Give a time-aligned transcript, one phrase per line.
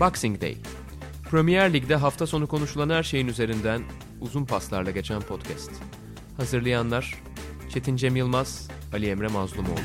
[0.00, 0.56] Boxing Day.
[1.30, 3.82] Premier Lig'de hafta sonu konuşulan her şeyin üzerinden
[4.20, 5.70] uzun paslarla geçen podcast.
[6.36, 7.14] Hazırlayanlar
[7.74, 9.78] Çetin Cem Yılmaz, Ali Emre Mazlumoğlu.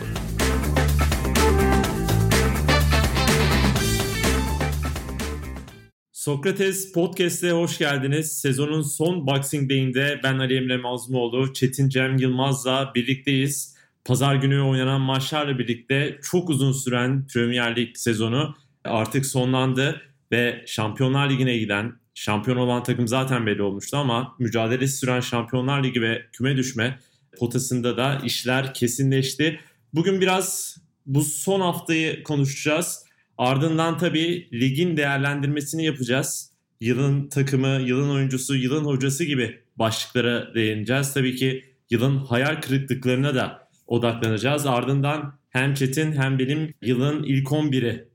[6.12, 8.32] Sokrates Podcast'e hoş geldiniz.
[8.32, 13.76] Sezonun son Boxing Day'inde ben Ali Emre Mazlumoğlu, Çetin Cem Yılmaz'la birlikteyiz.
[14.06, 20.02] Pazar günü oynanan maçlarla birlikte çok uzun süren Premier Lig sezonu artık sonlandı
[20.34, 26.02] ve Şampiyonlar Ligi'ne giden, şampiyon olan takım zaten belli olmuştu ama mücadele süren Şampiyonlar Ligi
[26.02, 27.00] ve küme düşme
[27.40, 29.60] potasında da işler kesinleşti.
[29.94, 33.06] Bugün biraz bu son haftayı konuşacağız.
[33.38, 36.52] Ardından tabii ligin değerlendirmesini yapacağız.
[36.82, 41.14] Yılın takımı, yılın oyuncusu, yılın hocası gibi başlıklara değineceğiz.
[41.14, 44.66] Tabii ki yılın hayal kırıklıklarına da odaklanacağız.
[44.66, 48.13] Ardından hem Çetin hem benim yılın ilk 11'i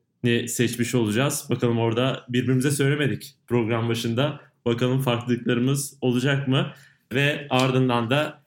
[0.48, 1.46] seçmiş olacağız.
[1.50, 4.40] Bakalım orada birbirimize söylemedik program başında.
[4.64, 6.72] Bakalım farklılıklarımız olacak mı?
[7.12, 8.42] Ve ardından da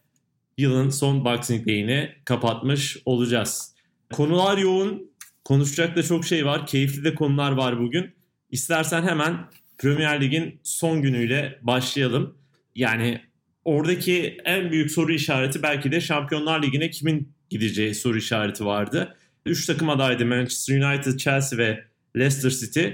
[0.58, 3.75] yılın son Boxing Day'ini kapatmış olacağız.
[4.14, 5.11] Konular yoğun.
[5.45, 6.67] Konuşacak da çok şey var.
[6.67, 8.11] Keyifli de konular var bugün.
[8.52, 9.38] İstersen hemen
[9.77, 12.38] Premier Lig'in son günüyle başlayalım.
[12.75, 13.22] Yani
[13.66, 19.17] oradaki en büyük soru işareti belki de Şampiyonlar Ligi'ne kimin gideceği soru işareti vardı.
[19.45, 21.84] Üç takım adaydı Manchester United, Chelsea ve
[22.17, 22.88] Leicester City.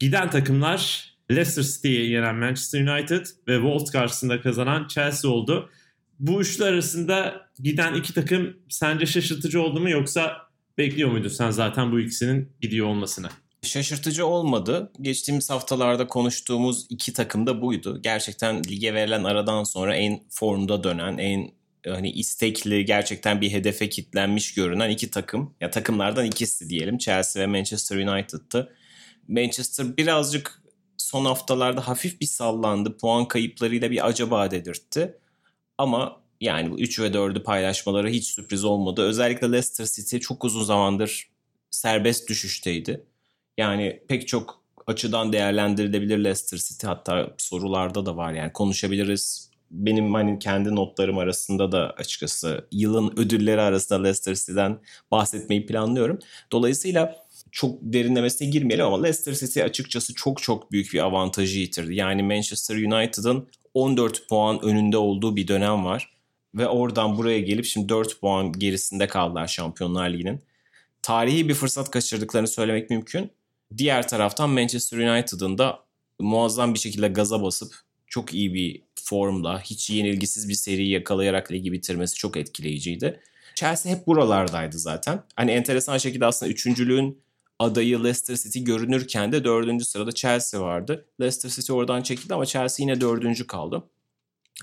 [0.00, 5.70] Giden takımlar Leicester City'yi yenen Manchester United ve Wolves karşısında kazanan Chelsea oldu.
[6.20, 10.36] Bu üçlü arasında giden iki takım sence şaşırtıcı oldu mu yoksa
[10.78, 13.28] bekliyor muydun sen zaten bu ikisinin gidiyor olmasını?
[13.62, 14.92] Şaşırtıcı olmadı.
[15.00, 18.02] Geçtiğimiz haftalarda konuştuğumuz iki takım da buydu.
[18.02, 21.50] Gerçekten lige verilen aradan sonra en formda dönen, en
[21.86, 25.54] hani istekli, gerçekten bir hedefe kitlenmiş görünen iki takım.
[25.60, 26.98] Ya takımlardan ikisi diyelim.
[26.98, 28.72] Chelsea ve Manchester United'tı.
[29.28, 30.62] Manchester birazcık
[30.96, 32.96] son haftalarda hafif bir sallandı.
[32.96, 35.18] Puan kayıplarıyla bir acaba dedirtti.
[35.78, 39.02] Ama yani bu 3 ve 4'ü paylaşmaları hiç sürpriz olmadı.
[39.02, 41.30] Özellikle Leicester City çok uzun zamandır
[41.70, 43.04] serbest düşüşteydi.
[43.58, 46.86] Yani pek çok açıdan değerlendirilebilir Leicester City.
[46.86, 49.49] Hatta sorularda da var yani konuşabiliriz.
[49.70, 54.78] Benim hani kendi notlarım arasında da açıkçası yılın ödülleri arasında Leicester City'den
[55.10, 56.18] bahsetmeyi planlıyorum.
[56.52, 57.16] Dolayısıyla
[57.52, 61.94] çok derinlemesine girmeyelim ama Leicester City açıkçası çok çok büyük bir avantajı yitirdi.
[61.94, 66.12] Yani Manchester United'ın 14 puan önünde olduğu bir dönem var.
[66.54, 70.40] Ve oradan buraya gelip şimdi 4 puan gerisinde kaldılar Şampiyonlar Ligi'nin.
[71.02, 73.30] Tarihi bir fırsat kaçırdıklarını söylemek mümkün.
[73.76, 75.80] Diğer taraftan Manchester United'ın da
[76.18, 77.74] muazzam bir şekilde gaza basıp
[78.06, 83.20] çok iyi bir formla hiç yenilgisiz bir seri yakalayarak ligi bitirmesi çok etkileyiciydi.
[83.54, 85.22] Chelsea hep buralardaydı zaten.
[85.36, 87.22] Hani enteresan şekilde aslında üçüncülüğün
[87.58, 91.06] adayı Leicester City görünürken de dördüncü sırada Chelsea vardı.
[91.20, 93.82] Leicester City oradan çekildi ama Chelsea yine dördüncü kaldı.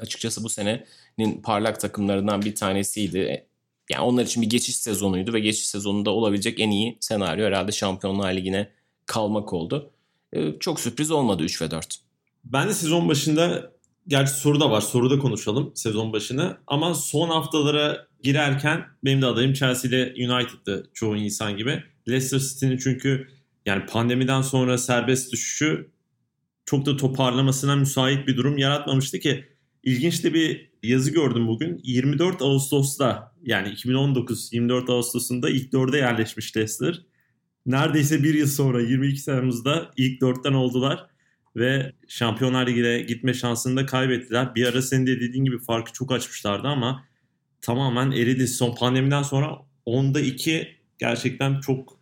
[0.01, 3.47] Açıkçası bu senenin parlak takımlarından bir tanesiydi.
[3.89, 8.33] Yani onlar için bir geçiş sezonuydu ve geçiş sezonunda olabilecek en iyi senaryo herhalde Şampiyonlar
[8.33, 8.69] Ligi'ne
[9.05, 9.91] kalmak oldu.
[10.59, 11.99] Çok sürpriz olmadı 3 ve 4.
[12.43, 13.76] Ben de sezon başında
[14.07, 14.81] gerçi soru da var.
[14.81, 16.57] Soru da konuşalım sezon başını.
[16.67, 21.83] Ama son haftalara girerken benim de adayım Chelsea ile United'dı çoğu insan gibi.
[22.09, 23.27] Leicester City'nin çünkü
[23.65, 25.91] yani pandemiden sonra serbest düşüşü
[26.65, 29.45] çok da toparlamasına müsait bir durum yaratmamıştı ki
[29.83, 31.81] ilginç de bir yazı gördüm bugün.
[31.83, 37.01] 24 Ağustos'ta yani 2019 24 Ağustos'unda ilk dörde yerleşmiş Leicester.
[37.65, 41.07] Neredeyse bir yıl sonra 22 Temmuz'da ilk dörtten oldular
[41.57, 44.55] ve Şampiyonlar Ligi'ne gitme şansını da kaybettiler.
[44.55, 47.03] Bir ara senin de dediğin gibi farkı çok açmışlardı ama
[47.61, 48.47] tamamen eridi.
[48.47, 50.67] Son pandemiden sonra onda 2
[50.99, 51.99] gerçekten çok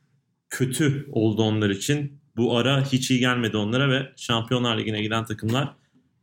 [0.49, 2.19] kötü oldu onlar için.
[2.38, 5.75] Bu ara hiç iyi gelmedi onlara ve Şampiyonlar Ligi'ne giden takımlar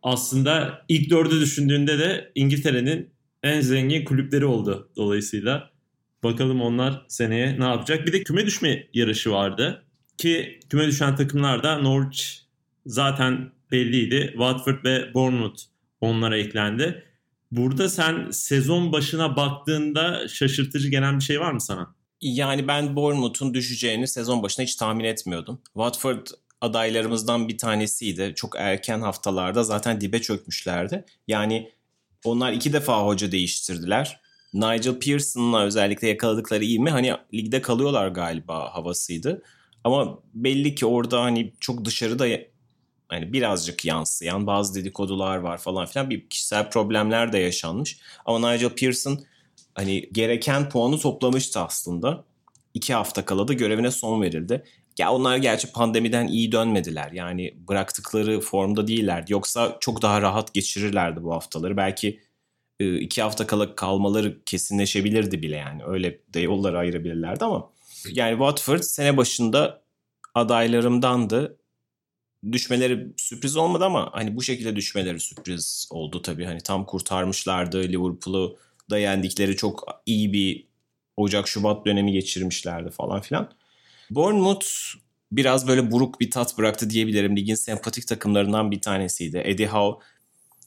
[0.02, 3.10] aslında ilk dördü düşündüğünde de İngiltere'nin
[3.42, 5.70] en zengin kulüpleri oldu dolayısıyla.
[6.24, 8.06] Bakalım onlar seneye ne yapacak.
[8.06, 9.84] Bir de küme düşme yarışı vardı.
[10.18, 12.42] Ki küme düşen takımlar da Norwich
[12.86, 14.28] zaten belliydi.
[14.32, 15.60] Watford ve Bournemouth
[16.00, 17.04] onlara eklendi.
[17.50, 21.94] Burada sen sezon başına baktığında şaşırtıcı gelen bir şey var mı sana?
[22.20, 25.60] Yani ben Bournemouth'un düşeceğini sezon başına hiç tahmin etmiyordum.
[25.64, 26.26] Watford
[26.60, 28.32] adaylarımızdan bir tanesiydi.
[28.36, 31.04] Çok erken haftalarda zaten dibe çökmüşlerdi.
[31.28, 31.70] Yani
[32.24, 34.20] onlar iki defa hoca değiştirdiler.
[34.54, 36.90] Nigel Pearson'la özellikle yakaladıkları iyi mi?
[36.90, 39.42] Hani ligde kalıyorlar galiba havasıydı.
[39.84, 42.26] Ama belli ki orada hani çok dışarıda
[43.12, 47.98] hani birazcık yansıyan bazı dedikodular var falan filan bir kişisel problemler de yaşanmış.
[48.24, 49.20] Ama Nigel Pearson
[49.74, 52.24] hani gereken puanı toplamıştı aslında.
[52.74, 54.64] İki hafta kala da görevine son verildi.
[54.98, 57.12] Ya onlar gerçi pandemiden iyi dönmediler.
[57.12, 59.24] Yani bıraktıkları formda değiller.
[59.28, 61.76] Yoksa çok daha rahat geçirirlerdi bu haftaları.
[61.76, 62.20] Belki
[62.80, 65.82] e, iki hafta kala kalmaları kesinleşebilirdi bile yani.
[65.86, 67.70] Öyle de yolları ayırabilirlerdi ama.
[68.12, 69.82] Yani Watford sene başında
[70.34, 71.56] adaylarımdandı.
[72.52, 76.44] Düşmeleri sürpriz olmadı ama hani bu şekilde düşmeleri sürpriz oldu tabii.
[76.44, 78.58] Hani tam kurtarmışlardı Liverpool'u
[78.90, 80.66] da yendikleri çok iyi bir
[81.16, 83.52] Ocak-Şubat dönemi geçirmişlerdi falan filan.
[84.10, 84.66] Bournemouth
[85.32, 87.36] biraz böyle buruk bir tat bıraktı diyebilirim.
[87.36, 89.42] Ligin sempatik takımlarından bir tanesiydi.
[89.44, 90.04] Eddie Howe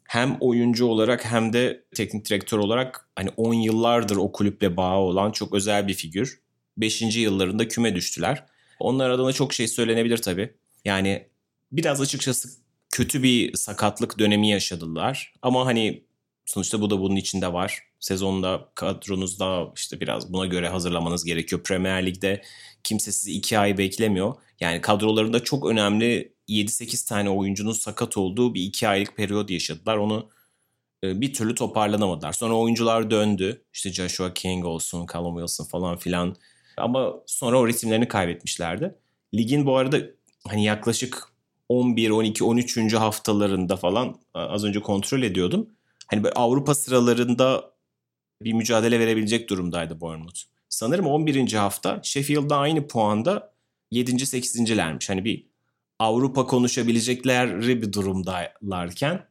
[0.03, 5.31] hem oyuncu olarak hem de teknik direktör olarak hani 10 yıllardır o kulüple bağı olan
[5.31, 6.39] çok özel bir figür.
[6.77, 7.01] 5.
[7.17, 8.45] yıllarında küme düştüler.
[8.79, 10.53] Onlar adına çok şey söylenebilir tabii.
[10.85, 11.27] Yani
[11.71, 12.49] biraz açıkçası
[12.91, 15.33] kötü bir sakatlık dönemi yaşadılar.
[15.41, 16.03] Ama hani
[16.45, 17.83] sonuçta bu da bunun içinde var.
[17.99, 21.63] Sezonda kadronuzda işte biraz buna göre hazırlamanız gerekiyor.
[21.63, 22.41] Premier Lig'de
[22.83, 24.33] kimse sizi 2 ay beklemiyor.
[24.59, 29.97] Yani kadrolarında çok önemli 7-8 tane oyuncunun sakat olduğu bir 2 aylık periyot yaşadılar.
[29.97, 30.29] Onu
[31.03, 32.33] e, bir türlü toparlanamadılar.
[32.33, 33.65] Sonra oyuncular döndü.
[33.73, 36.35] İşte Joshua King olsun, Callum Wilson falan filan.
[36.77, 38.95] Ama sonra o ritimlerini kaybetmişlerdi.
[39.33, 39.97] Ligin bu arada
[40.47, 41.34] hani yaklaşık
[41.69, 42.93] 11, 12, 13.
[42.93, 45.69] haftalarında falan az önce kontrol ediyordum.
[46.07, 47.71] Hani böyle Avrupa sıralarında
[48.41, 50.39] bir mücadele verebilecek durumdaydı Bournemouth.
[50.69, 51.53] Sanırım 11.
[51.53, 53.53] hafta Sheffield'da aynı puanda
[53.91, 54.11] 7.
[54.11, 55.09] 8.lermiş.
[55.09, 55.47] Hani bir
[55.99, 59.25] Avrupa konuşabilecekleri bir durumdalarken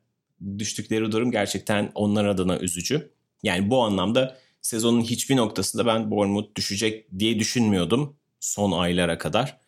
[0.58, 3.12] düştükleri durum gerçekten onlar adına üzücü.
[3.42, 9.58] Yani bu anlamda sezonun hiçbir noktasında ben Bournemouth düşecek diye düşünmüyordum son aylara kadar.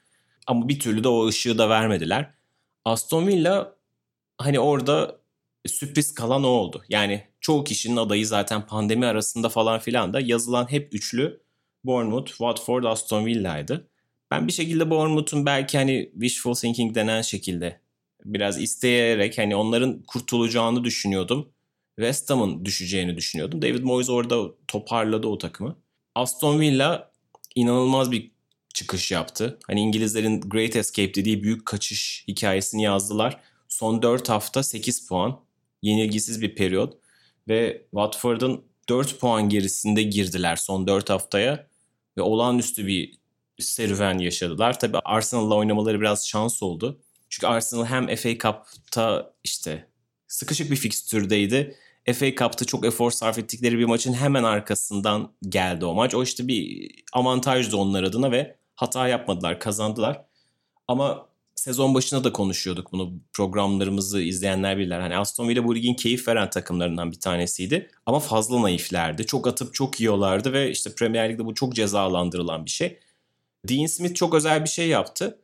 [0.46, 2.34] Ama bir türlü de o ışığı da vermediler.
[2.86, 3.76] Aston Villa
[4.38, 5.20] hani orada
[5.66, 6.84] sürpriz kalan o oldu.
[6.88, 11.40] Yani çoğu kişinin adayı zaten pandemi arasında falan filan da yazılan hep üçlü
[11.84, 13.88] Bournemouth, Watford, Aston Villa'ydı.
[14.30, 17.80] Ben bir şekilde Bournemouth'un belki hani wishful thinking denen şekilde
[18.24, 21.48] biraz isteyerek hani onların kurtulacağını düşünüyordum.
[21.96, 23.62] West Ham'ın düşeceğini düşünüyordum.
[23.62, 25.76] David Moyes orada toparladı o takımı.
[26.14, 27.12] Aston Villa
[27.54, 28.35] inanılmaz bir
[28.76, 29.58] çıkış yaptı.
[29.66, 33.40] Hani İngilizlerin Great Escape dediği büyük kaçış hikayesini yazdılar.
[33.68, 35.40] Son 4 hafta 8 puan.
[35.82, 36.98] Yenilgisiz bir periyot.
[37.48, 41.66] Ve Watford'un 4 puan gerisinde girdiler son 4 haftaya.
[42.18, 43.14] Ve olağanüstü bir
[43.58, 44.78] serüven yaşadılar.
[44.78, 47.00] Tabii Arsenal'la oynamaları biraz şans oldu.
[47.28, 49.88] Çünkü Arsenal hem FA Cup'ta işte
[50.28, 51.76] sıkışık bir fikstürdeydi.
[52.14, 56.14] FA Cup'ta çok efor sarf ettikleri bir maçın hemen arkasından geldi o maç.
[56.14, 60.22] O işte bir avantajdı onlar adına ve hata yapmadılar, kazandılar.
[60.88, 65.00] Ama sezon başına da konuşuyorduk bunu programlarımızı izleyenler bilirler.
[65.00, 67.90] Hani Aston Villa bu ligin keyif veren takımlarından bir tanesiydi.
[68.06, 69.26] Ama fazla naiflerdi.
[69.26, 72.98] Çok atıp çok yiyorlardı ve işte Premier Lig'de bu çok cezalandırılan bir şey.
[73.68, 75.38] Dean Smith çok özel bir şey yaptı.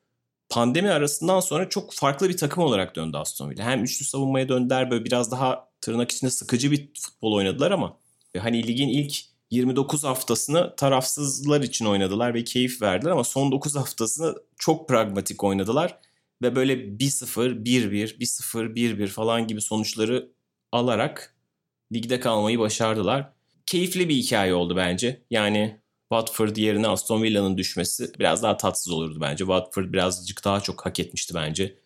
[0.49, 3.65] Pandemi arasından sonra çok farklı bir takım olarak döndü Aston Villa.
[3.65, 7.97] Hem üçlü savunmaya döndüler böyle biraz daha tırnak içinde sıkıcı bir futbol oynadılar ama
[8.39, 14.35] hani ligin ilk 29 haftasını tarafsızlar için oynadılar ve keyif verdiler ama son 9 haftasını
[14.59, 15.99] çok pragmatik oynadılar
[16.43, 20.33] ve böyle 1-0, 1-1, 1-0, 1-1 falan gibi sonuçları
[20.73, 21.37] alarak
[21.93, 23.33] ligde kalmayı başardılar.
[23.67, 25.23] Keyifli bir hikaye oldu bence.
[25.31, 25.81] Yani
[26.13, 29.45] Watford yerine Aston Villa'nın düşmesi biraz daha tatsız olurdu bence.
[29.45, 31.79] Watford birazcık daha çok hak etmişti bence.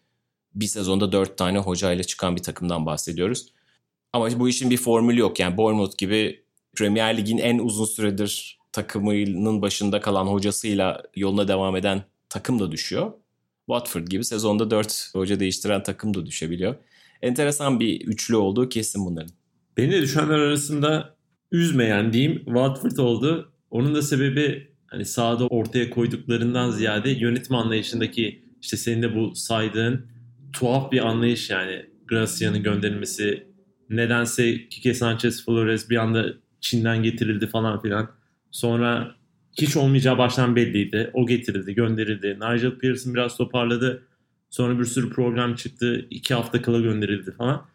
[0.54, 3.52] Bir sezonda dört tane hocayla çıkan bir takımdan bahsediyoruz.
[4.12, 5.40] Ama bu işin bir formülü yok.
[5.40, 6.45] Yani Bournemouth gibi
[6.78, 13.12] Premier Lig'in en uzun süredir takımının başında kalan hocasıyla yoluna devam eden takım da düşüyor.
[13.66, 16.74] Watford gibi sezonda 4 hoca değiştiren takım da düşebiliyor.
[17.22, 19.30] Enteresan bir üçlü olduğu kesin bunların.
[19.76, 21.16] Beni de düşenler arasında
[21.52, 23.52] üzmeyen diyeyim Watford oldu.
[23.70, 30.06] Onun da sebebi hani sahada ortaya koyduklarından ziyade yönetim anlayışındaki işte senin de bu saydığın
[30.52, 33.46] tuhaf bir anlayış yani Gracia'nın gönderilmesi
[33.90, 36.26] nedense Kike Sanchez Flores bir anda
[36.66, 38.10] Çin'den getirildi falan filan.
[38.50, 39.14] Sonra
[39.60, 41.10] hiç olmayacağı baştan belliydi.
[41.14, 42.38] O getirildi, gönderildi.
[42.40, 44.02] Nigel Pearson biraz toparladı.
[44.50, 46.06] Sonra bir sürü program çıktı.
[46.10, 47.66] iki hafta kala gönderildi falan.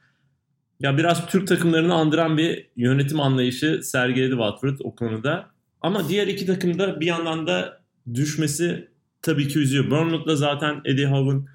[0.79, 5.49] Ya biraz Türk takımlarını andıran bir yönetim anlayışı sergiledi Watford o konuda.
[5.81, 7.81] Ama diğer iki takımda bir yandan da
[8.13, 8.87] düşmesi
[9.21, 9.91] tabii ki üzüyor.
[9.91, 11.47] Bournemouth'la zaten Eddie Howe'ın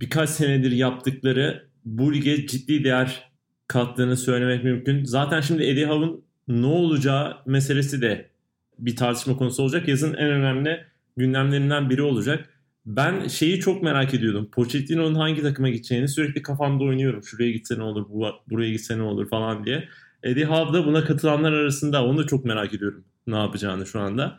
[0.00, 3.30] birkaç senedir yaptıkları bu lige ciddi değer
[3.68, 5.04] kattığını söylemek mümkün.
[5.04, 6.24] Zaten şimdi Eddie Howe'ın
[6.60, 8.30] ne olacağı meselesi de
[8.78, 9.88] bir tartışma konusu olacak.
[9.88, 10.84] Yazın en önemli
[11.16, 12.48] gündemlerinden biri olacak.
[12.86, 14.48] Ben şeyi çok merak ediyordum.
[14.52, 17.24] Pochettino'nun hangi takıma gideceğini sürekli kafamda oynuyorum.
[17.24, 19.88] Şuraya gitse ne olur, buraya gitse ne olur falan diye.
[20.22, 22.04] Eddie Howe buna katılanlar arasında.
[22.04, 24.38] Onu da çok merak ediyorum ne yapacağını şu anda.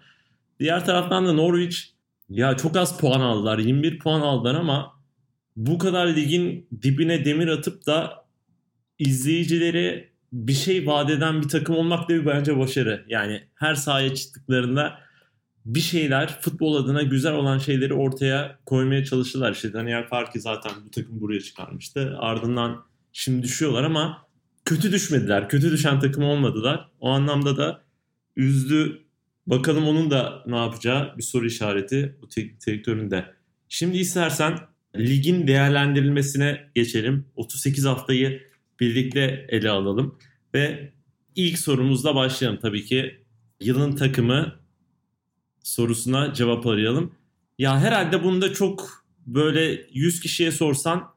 [0.60, 1.78] Diğer taraftan da Norwich
[2.30, 3.60] Ya çok az puan aldılar.
[3.60, 4.94] 21 puan aldılar ama
[5.56, 8.26] bu kadar ligin dibine demir atıp da
[9.00, 13.06] izleyicileri bir şey vaat eden bir takım olmak da bir bence başarı.
[13.08, 15.00] Yani her sahaya çıktıklarında
[15.66, 19.52] bir şeyler futbol adına güzel olan şeyleri ortaya koymaya çalıştılar.
[19.52, 22.16] İşte Daniel Fark'i zaten bu takım buraya çıkarmıştı.
[22.20, 24.28] Ardından şimdi düşüyorlar ama
[24.66, 25.50] kötü düşmediler.
[25.50, 26.90] Kötü düşen takım olmadılar.
[27.00, 27.82] O anlamda da
[28.36, 29.00] üzdü.
[29.48, 33.26] Bakalım onun da ne yapacağı bir soru işareti bu teknik direktörün de.
[33.70, 34.60] Şimdi istersen
[34.96, 37.26] ligin değerlendirilmesine geçelim.
[37.36, 38.53] 38 haftayı
[38.84, 40.20] birlikte ele alalım.
[40.54, 40.94] Ve
[41.36, 43.24] ilk sorumuzla başlayalım tabii ki.
[43.60, 44.56] Yılın takımı
[45.64, 47.16] sorusuna cevap arayalım.
[47.58, 51.14] Ya herhalde bunda çok böyle 100 kişiye sorsan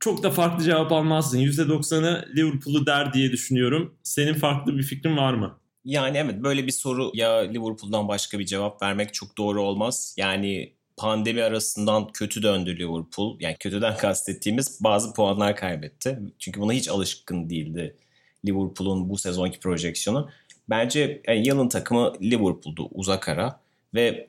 [0.00, 1.38] çok da farklı cevap almazsın.
[1.38, 3.94] %90'ı Liverpool'u der diye düşünüyorum.
[4.02, 5.58] Senin farklı bir fikrin var mı?
[5.84, 10.14] Yani evet böyle bir soru ya Liverpool'dan başka bir cevap vermek çok doğru olmaz.
[10.18, 13.36] Yani pandemi arasından kötü döndü Liverpool.
[13.40, 16.18] Yani kötüden kastettiğimiz bazı puanlar kaybetti.
[16.38, 17.96] Çünkü buna hiç alışkın değildi
[18.46, 20.30] Liverpool'un bu sezonki projeksiyonu.
[20.70, 23.60] Bence yani yılın takımı Liverpool'du uzak ara.
[23.94, 24.28] Ve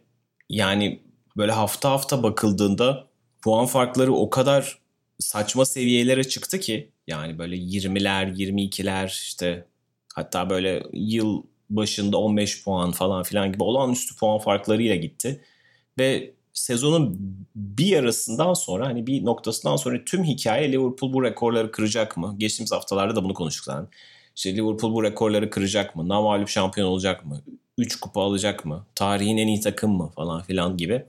[0.50, 1.02] yani
[1.38, 3.08] böyle hafta hafta bakıldığında
[3.42, 4.80] puan farkları o kadar
[5.20, 9.66] saçma seviyelere çıktı ki yani böyle 20'ler, 22'ler işte
[10.16, 15.42] hatta böyle yıl başında 15 puan falan filan gibi olağanüstü puan farklarıyla gitti.
[16.00, 17.20] Ve sezonun
[17.56, 22.36] bir yarısından sonra hani bir noktasından sonra tüm hikaye Liverpool bu rekorları kıracak mı?
[22.38, 23.88] Geçtiğimiz haftalarda da bunu konuştuk zaten.
[24.36, 26.10] İşte Liverpool bu rekorları kıracak mı?
[26.10, 27.42] Namalip şampiyon olacak mı?
[27.78, 28.86] 3 kupa alacak mı?
[28.96, 30.12] Tarihin en iyi takım mı?
[30.16, 31.06] Falan filan gibi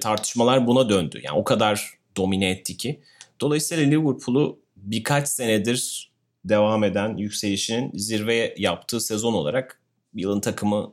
[0.00, 1.20] tartışmalar buna döndü.
[1.22, 3.00] Yani o kadar domine etti ki.
[3.40, 6.10] Dolayısıyla Liverpool'u birkaç senedir
[6.44, 9.80] devam eden yükselişinin zirveye yaptığı sezon olarak
[10.14, 10.92] yılın takımı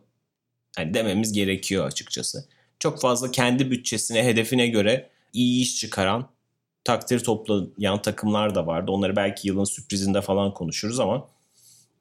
[0.77, 2.45] yani dememiz gerekiyor açıkçası.
[2.79, 6.29] Çok fazla kendi bütçesine, hedefine göre iyi iş çıkaran,
[6.83, 8.91] takdir toplayan takımlar da vardı.
[8.91, 11.27] Onları belki yılın sürprizinde falan konuşuruz ama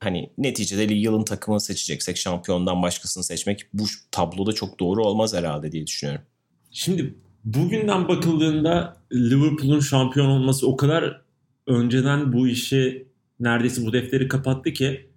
[0.00, 5.86] hani neticede yılın takımını seçeceksek şampiyondan başkasını seçmek bu tabloda çok doğru olmaz herhalde diye
[5.86, 6.24] düşünüyorum.
[6.70, 7.14] Şimdi
[7.44, 11.22] bugünden bakıldığında Liverpool'un şampiyon olması o kadar
[11.66, 13.08] önceden bu işi
[13.40, 15.10] neredeyse bu defteri kapattı ki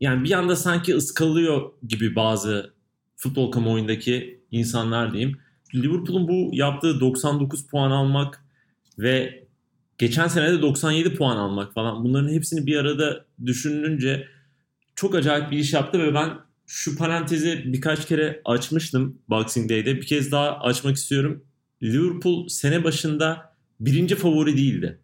[0.00, 2.74] yani bir anda sanki ıskalıyor gibi bazı
[3.22, 5.38] futbol kamuoyundaki insanlar diyeyim.
[5.74, 8.44] Liverpool'un bu yaptığı 99 puan almak
[8.98, 9.44] ve
[9.98, 14.28] geçen sene de 97 puan almak falan bunların hepsini bir arada düşününce
[14.94, 16.30] çok acayip bir iş yaptı ve ben
[16.66, 19.96] şu parantezi birkaç kere açmıştım Boxing Day'de.
[19.96, 21.44] Bir kez daha açmak istiyorum.
[21.82, 24.98] Liverpool sene başında birinci favori değildi.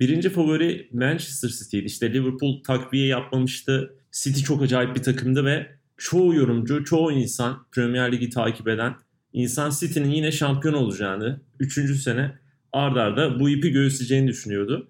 [0.00, 1.86] Birinci favori Manchester City'ydi.
[1.86, 3.94] İşte Liverpool takviye yapmamıştı.
[4.12, 8.94] City çok acayip bir takımdı ve çoğu yorumcu, çoğu insan Premier Ligi takip eden
[9.32, 12.38] insan City'nin yine şampiyon olacağını, üçüncü sene
[12.72, 14.88] ard arda bu ipi göğüsleyeceğini düşünüyordu.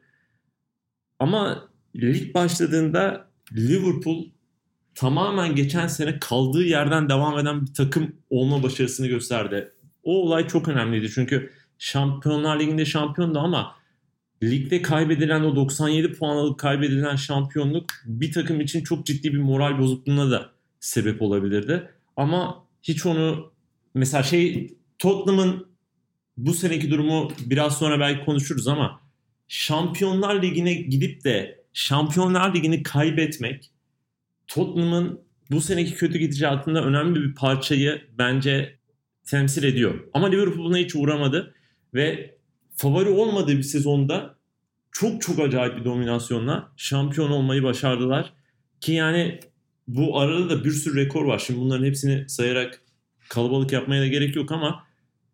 [1.19, 4.25] Ama lig başladığında Liverpool
[4.95, 9.73] tamamen geçen sene kaldığı yerden devam eden bir takım olma başarısını gösterdi.
[10.03, 13.75] O olay çok önemliydi çünkü Şampiyonlar Ligi'nde şampiyondu ama
[14.43, 19.79] ligde kaybedilen o 97 puan alıp kaybedilen şampiyonluk bir takım için çok ciddi bir moral
[19.79, 21.90] bozukluğuna da sebep olabilirdi.
[22.16, 23.52] Ama hiç onu
[23.94, 25.66] mesela şey Tottenham'ın
[26.37, 29.00] bu seneki durumu biraz sonra belki konuşuruz ama
[29.49, 33.70] Şampiyonlar Ligi'ne gidip de Şampiyonlar Ligi'ni kaybetmek
[34.47, 35.20] Tottenham'ın
[35.50, 38.78] bu seneki kötü gidişatında önemli bir parçayı bence
[39.25, 40.08] temsil ediyor.
[40.14, 41.54] Ama Liverpool buna hiç uğramadı
[41.94, 42.38] ve
[42.76, 44.38] favori olmadığı bir sezonda
[44.92, 48.32] çok çok acayip bir dominasyonla şampiyon olmayı başardılar.
[48.80, 49.40] Ki yani
[49.88, 51.38] bu arada da bir sürü rekor var.
[51.38, 52.80] Şimdi bunların hepsini sayarak
[53.28, 54.85] kalabalık yapmaya da gerek yok ama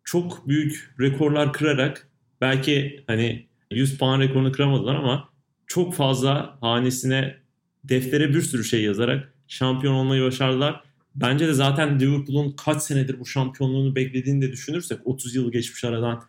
[0.03, 2.09] çok büyük rekorlar kırarak
[2.41, 5.29] belki hani 100 puan rekorunu kıramadılar ama
[5.67, 7.37] çok fazla hanesine
[7.83, 10.83] deftere bir sürü şey yazarak şampiyon olmayı başardılar.
[11.15, 16.23] Bence de zaten Liverpool'un kaç senedir bu şampiyonluğunu beklediğini de düşünürsek 30 yıl geçmiş aradan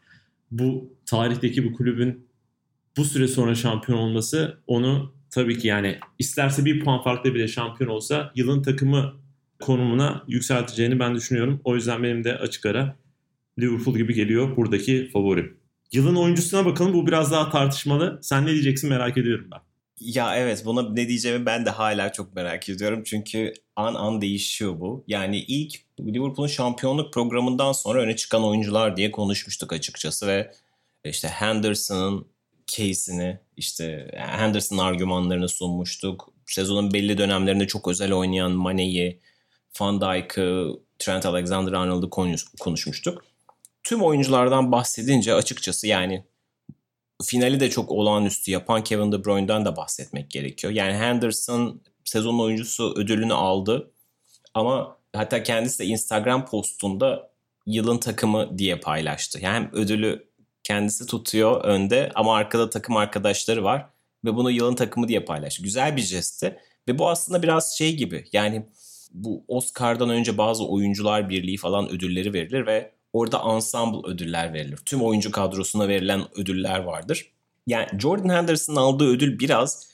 [0.50, 2.26] bu tarihteki bu kulübün
[2.96, 7.90] bu süre sonra şampiyon olması onu tabii ki yani isterse bir puan farklı bile şampiyon
[7.90, 9.14] olsa yılın takımı
[9.60, 11.60] konumuna yükselteceğini ben düşünüyorum.
[11.64, 12.96] O yüzden benim de açık ara
[13.58, 15.56] Liverpool gibi geliyor buradaki favorim.
[15.92, 16.94] Yılın oyuncusuna bakalım.
[16.94, 18.18] Bu biraz daha tartışmalı.
[18.22, 19.60] Sen ne diyeceksin merak ediyorum ben.
[20.00, 23.02] Ya evet buna ne diyeceğimi ben de hala çok merak ediyorum.
[23.06, 25.04] Çünkü an an değişiyor bu.
[25.06, 30.52] Yani ilk Liverpool'un şampiyonluk programından sonra öne çıkan oyuncular diye konuşmuştuk açıkçası ve
[31.04, 32.26] işte Henderson'ın
[32.66, 36.32] case'ini işte Henderson argümanlarını sunmuştuk.
[36.46, 39.20] Sezonun belli dönemlerinde çok özel oynayan Mane'yi,
[39.80, 42.10] Van Dijk'ı, Trent Alexander-Arnold'u
[42.60, 43.24] konuşmuştuk.
[43.84, 46.24] tüm oyunculardan bahsedince açıkçası yani
[47.24, 50.72] finali de çok olağanüstü yapan Kevin De Bruyne'den de bahsetmek gerekiyor.
[50.72, 53.90] Yani Henderson sezon oyuncusu ödülünü aldı
[54.54, 57.30] ama hatta kendisi de Instagram postunda
[57.66, 59.38] yılın takımı diye paylaştı.
[59.42, 60.28] Yani hem ödülü
[60.66, 63.86] kendisi tutuyor önde ama arkada takım arkadaşları var
[64.24, 65.62] ve bunu yılın takımı diye paylaştı.
[65.62, 66.58] Güzel bir jestti
[66.88, 68.66] ve bu aslında biraz şey gibi yani
[69.10, 74.78] bu Oscar'dan önce bazı oyuncular birliği falan ödülleri verilir ve orada ensemble ödüller verilir.
[74.86, 77.32] Tüm oyuncu kadrosuna verilen ödüller vardır.
[77.66, 79.88] Yani Jordan Henderson'ın aldığı ödül biraz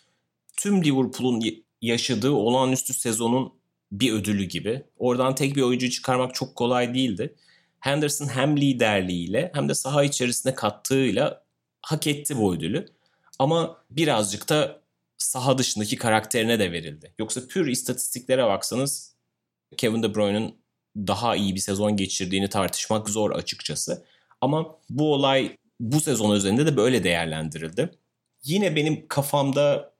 [0.56, 1.42] tüm Liverpool'un
[1.82, 3.52] yaşadığı olağanüstü sezonun
[3.92, 4.82] bir ödülü gibi.
[4.98, 7.34] Oradan tek bir oyuncu çıkarmak çok kolay değildi.
[7.82, 11.44] Henderson hem liderliğiyle hem de saha içerisinde kattığıyla
[11.82, 12.86] hak etti bu ödülü.
[13.38, 14.80] Ama birazcık da
[15.18, 17.14] saha dışındaki karakterine de verildi.
[17.18, 19.14] Yoksa pür istatistiklere baksanız
[19.76, 20.54] Kevin De Bruyne'ın
[20.96, 24.04] daha iyi bir sezon geçirdiğini tartışmak zor açıkçası.
[24.40, 27.90] Ama bu olay bu sezon üzerinde de böyle değerlendirildi.
[28.44, 29.92] Yine benim kafamda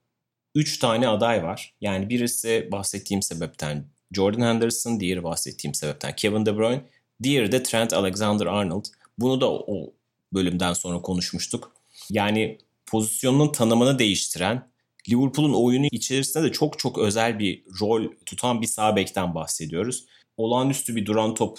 [0.54, 1.74] 3 tane aday var.
[1.80, 6.82] Yani birisi bahsettiğim sebepten Jordan Henderson, diğeri bahsettiğim sebepten Kevin De Bruyne,
[7.22, 8.84] diğeri de Trent Alexander-Arnold.
[9.18, 9.92] Bunu da o
[10.32, 11.72] bölümden sonra konuşmuştuk.
[12.10, 14.72] Yani pozisyonun tanımını değiştiren,
[15.08, 20.04] Liverpool'un oyunu içerisinde de çok çok özel bir rol tutan bir sağ bekten bahsediyoruz.
[20.36, 21.58] Olağanüstü bir duran top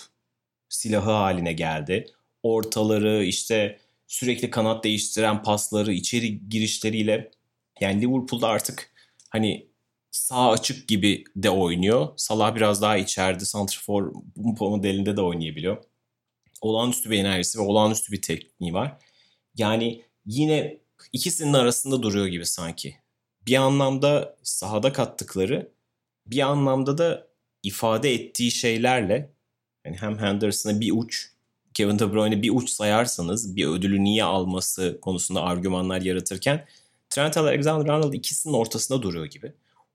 [0.69, 2.05] silahı haline geldi.
[2.43, 7.31] Ortaları işte sürekli kanat değiştiren pasları, içeri girişleriyle
[7.79, 8.91] yani Liverpool'da artık
[9.29, 9.67] hani
[10.13, 12.07] sağ açık gibi de oynuyor.
[12.17, 14.13] Salah biraz daha içeride santrfor
[14.59, 15.83] modelinde de oynayabiliyor.
[16.61, 18.97] Olağanüstü bir enerjisi ve olağanüstü bir tekniği var.
[19.55, 20.79] Yani yine
[21.13, 22.95] ikisinin arasında duruyor gibi sanki.
[23.47, 25.71] Bir anlamda sahada kattıkları,
[26.27, 27.27] bir anlamda da
[27.63, 29.33] ifade ettiği şeylerle
[29.85, 31.29] yani hem Henderson'a bir uç,
[31.73, 36.65] Kevin De Bruyne bir uç sayarsanız bir ödülü niye alması konusunda argümanlar yaratırken
[37.09, 39.53] Trent Alexander-Arnold ikisinin ortasında duruyor gibi.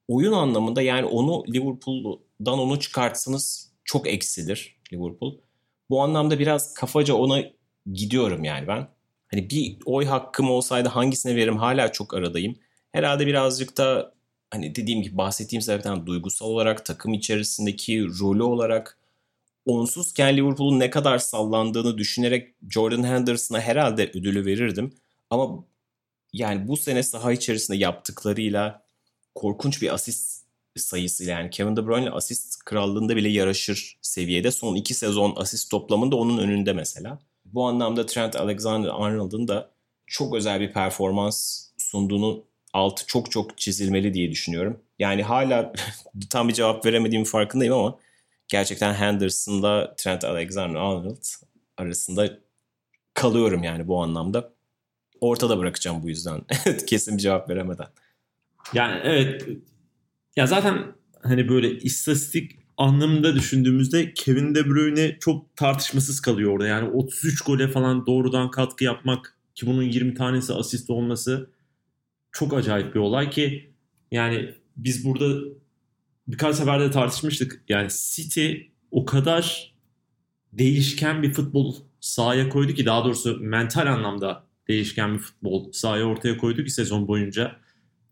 [0.08, 5.38] Oyun anlamında yani onu Liverpool'dan onu çıkartsanız çok eksilir Liverpool.
[5.90, 7.42] Bu anlamda biraz kafaca ona
[7.92, 8.88] gidiyorum yani ben.
[9.30, 12.56] Hani bir oy hakkım olsaydı hangisine veririm hala çok aradayım.
[12.92, 14.14] Herhalde birazcık da
[14.50, 18.98] hani dediğim gibi bahsettiğim sebepten duygusal olarak takım içerisindeki rolü olarak
[19.66, 24.94] onsuzken Liverpool'un ne kadar sallandığını düşünerek Jordan Henderson'a herhalde ödülü verirdim.
[25.30, 25.64] Ama
[26.32, 28.87] yani bu sene saha içerisinde yaptıklarıyla
[29.34, 34.50] korkunç bir asist sayısıyla yani Kevin De Bruyne asist krallığında bile yarışır seviyede.
[34.50, 37.18] Son iki sezon asist toplamında onun önünde mesela.
[37.44, 39.70] Bu anlamda Trent Alexander-Arnold'un da
[40.06, 44.80] çok özel bir performans sunduğunu altı çok çok çizilmeli diye düşünüyorum.
[44.98, 45.72] Yani hala
[46.30, 47.98] tam bir cevap veremediğim farkındayım ama
[48.48, 51.24] gerçekten Henderson'la Trent Alexander-Arnold
[51.76, 52.38] arasında
[53.14, 54.52] kalıyorum yani bu anlamda.
[55.20, 56.40] Ortada bırakacağım bu yüzden.
[56.86, 57.86] Kesin bir cevap veremeden.
[58.74, 59.48] Yani evet.
[60.36, 60.78] Ya zaten
[61.22, 66.66] hani böyle istatistik anlamında düşündüğümüzde Kevin De Bruyne çok tartışmasız kalıyor orada.
[66.66, 71.50] Yani 33 gole falan doğrudan katkı yapmak ki bunun 20 tanesi asist olması
[72.32, 73.72] çok acayip bir olay ki
[74.10, 75.40] yani biz burada
[76.28, 77.64] birkaç seferde tartışmıştık.
[77.68, 78.52] Yani City
[78.90, 79.74] o kadar
[80.52, 86.36] değişken bir futbol sahaya koydu ki daha doğrusu mental anlamda değişken bir futbol sahaya ortaya
[86.38, 87.56] koydu ki sezon boyunca.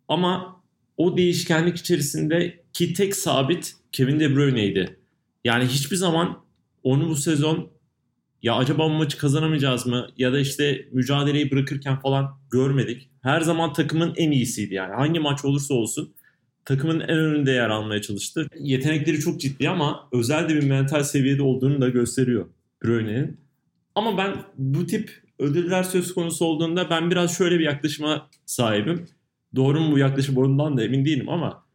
[0.09, 0.63] Ama
[0.97, 4.97] o değişkenlik içerisinde ki tek sabit Kevin De Bruyne'ydi.
[5.45, 6.43] Yani hiçbir zaman
[6.83, 7.71] onu bu sezon
[8.43, 13.11] ya acaba bu maçı kazanamayacağız mı ya da işte mücadeleyi bırakırken falan görmedik.
[13.23, 14.95] Her zaman takımın en iyisiydi yani.
[14.95, 16.15] Hangi maç olursa olsun
[16.65, 18.49] takımın en önünde yer almaya çalıştı.
[18.59, 22.47] Yetenekleri çok ciddi ama özel de bir mental seviyede olduğunu da gösteriyor
[22.85, 23.41] Bruyne'nin.
[23.95, 29.09] Ama ben bu tip ödüller söz konusu olduğunda ben biraz şöyle bir yaklaşıma sahibim.
[29.57, 31.67] Doğru mu bu yaklaşım ondan da emin değilim ama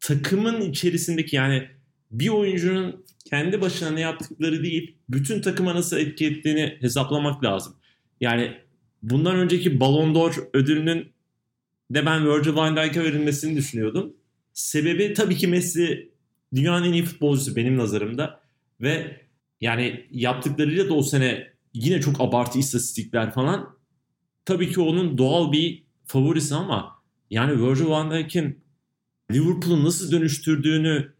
[0.00, 1.68] takımın içerisindeki yani
[2.10, 7.76] bir oyuncunun kendi başına ne yaptıkları değil, bütün takıma nasıl etki ettiğini hesaplamak lazım.
[8.20, 8.52] Yani
[9.02, 11.12] bundan önceki Ballon d'Or ödülünün
[11.90, 14.16] de ben Virgil van Dijk'e verilmesini düşünüyordum.
[14.52, 16.12] Sebebi tabii ki Messi
[16.54, 18.40] dünyanın en iyi futbolcusu benim nazarımda
[18.80, 19.20] ve
[19.60, 23.78] yani yaptıklarıyla da o sene yine çok abartı istatistikler falan.
[24.44, 26.93] Tabii ki onun doğal bir favorisi ama
[27.30, 28.64] yani Virgil van Dijk'in
[29.32, 31.12] Liverpool'u nasıl dönüştürdüğünü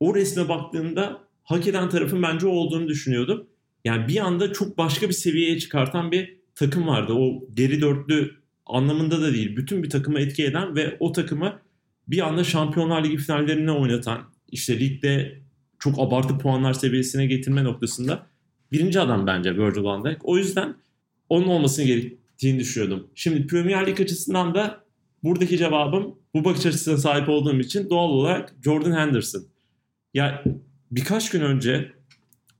[0.00, 3.46] o resme baktığımda hak eden tarafın bence o olduğunu düşünüyordum.
[3.84, 7.12] Yani bir anda çok başka bir seviyeye çıkartan bir takım vardı.
[7.12, 8.30] O geri dörtlü
[8.66, 9.56] anlamında da değil.
[9.56, 11.60] Bütün bir takımı etki eden ve o takımı
[12.08, 15.40] bir anda Şampiyonlar Ligi finallerine oynatan, işte ligde
[15.78, 18.26] çok abartı puanlar seviyesine getirme noktasında
[18.72, 20.18] birinci adam bence Virgil van Dijk.
[20.22, 20.74] O yüzden
[21.28, 23.08] onun olmasını gerektiğini düşünüyordum.
[23.14, 24.79] Şimdi Premier Lig açısından da
[25.22, 29.42] buradaki cevabım bu bakış açısına sahip olduğum için doğal olarak Jordan Henderson.
[30.14, 30.44] Ya
[30.90, 31.92] birkaç gün önce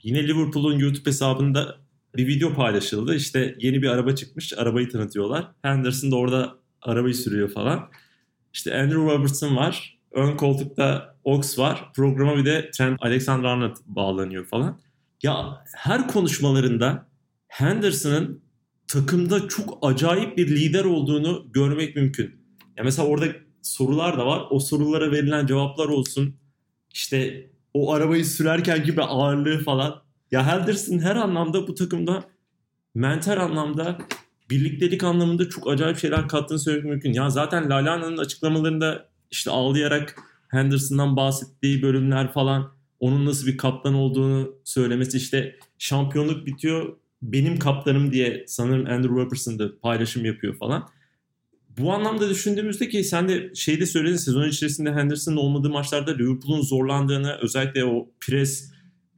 [0.03, 1.77] yine Liverpool'un YouTube hesabında
[2.17, 3.15] bir video paylaşıldı.
[3.15, 4.53] İşte yeni bir araba çıkmış.
[4.59, 5.49] Arabayı tanıtıyorlar.
[5.63, 7.89] Henderson da orada arabayı sürüyor falan.
[8.53, 9.99] İşte Andrew Robertson var.
[10.13, 11.93] Ön koltukta Ox var.
[11.97, 14.81] Programa bir de Trent Alexander-Arnold bağlanıyor falan.
[15.23, 17.07] Ya her konuşmalarında
[17.49, 18.43] Henderson'ın
[18.89, 22.40] takımda çok acayip bir lider olduğunu görmek mümkün.
[22.77, 23.27] Ya mesela orada
[23.63, 24.47] sorular da var.
[24.51, 26.37] O sorulara verilen cevaplar olsun.
[26.91, 30.03] İşte o arabayı sürerken gibi ağırlığı falan.
[30.31, 32.25] Ya Henderson her anlamda bu takımda
[32.95, 33.99] mental anlamda
[34.51, 37.13] birliktelik anlamında çok acayip şeyler kattığını söylemek mümkün.
[37.13, 40.17] Ya zaten Lalana'nın açıklamalarında işte ağlayarak
[40.49, 48.13] Henderson'dan bahsettiği bölümler falan onun nasıl bir kaptan olduğunu söylemesi işte şampiyonluk bitiyor benim kaptanım
[48.13, 50.89] diye sanırım Andrew Robertson da paylaşım yapıyor falan.
[51.79, 57.39] Bu anlamda düşündüğümüzde ki sen de şeyde söyledin sezon içerisinde Henderson'ın olmadığı maçlarda Liverpool'un zorlandığını
[57.43, 58.71] özellikle o pres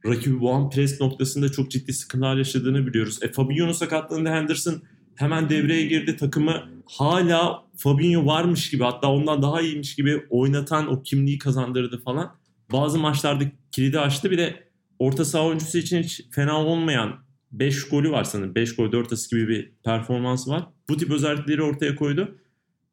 [0.05, 3.19] rakibi boğan pres noktasında çok ciddi sıkıntılar yaşadığını biliyoruz.
[3.21, 4.81] E, Fabinho'nun sakatlığında Henderson
[5.15, 6.17] hemen devreye girdi.
[6.17, 12.35] Takımı hala Fabinho varmış gibi hatta ondan daha iyiymiş gibi oynatan o kimliği kazandırdı falan.
[12.71, 14.31] Bazı maçlarda kilidi açtı.
[14.31, 14.63] Bir de
[14.99, 17.15] orta saha oyuncusu için hiç fena olmayan
[17.51, 18.55] 5 golü var sanırım.
[18.55, 20.67] 5 gol 4 asist gibi bir performansı var.
[20.89, 22.37] Bu tip özellikleri ortaya koydu.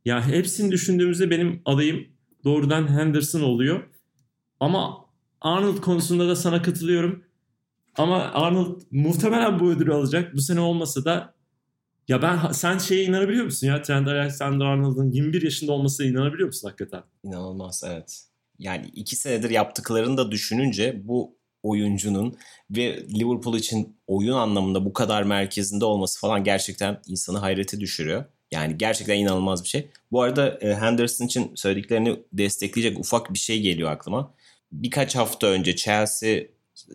[0.05, 2.07] Ya hepsini düşündüğümüzde benim adayım
[2.45, 3.83] doğrudan Henderson oluyor.
[4.61, 5.07] Ama
[5.41, 7.25] Arnold konusunda da sana katılıyorum.
[7.97, 10.35] Ama Arnold muhtemelen bu ödülü alacak.
[10.35, 11.35] Bu sene olmasa da
[12.09, 17.03] ya ben sen şeye inanabiliyor musun ya Trent Alexander-Arnold'un 21 yaşında olmasına inanabiliyor musun hakikaten?
[17.25, 18.23] İnanılmaz evet.
[18.59, 22.37] Yani iki senedir yaptıklarını da düşününce bu oyuncunun
[22.71, 28.25] ve Liverpool için oyun anlamında bu kadar merkezinde olması falan gerçekten insanı hayrete düşürüyor.
[28.53, 29.89] Yani gerçekten inanılmaz bir şey.
[30.13, 34.35] Bu arada e, Henderson için söylediklerini destekleyecek ufak bir şey geliyor aklıma.
[34.73, 36.43] Birkaç hafta önce Chelsea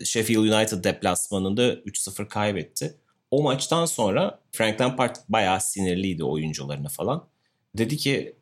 [0.05, 2.95] Sheffield United deplasmanında 3-0 kaybetti.
[3.31, 7.27] O maçtan sonra Frank Lampard bayağı sinirliydi oyuncularına falan.
[7.77, 8.35] Dedi ki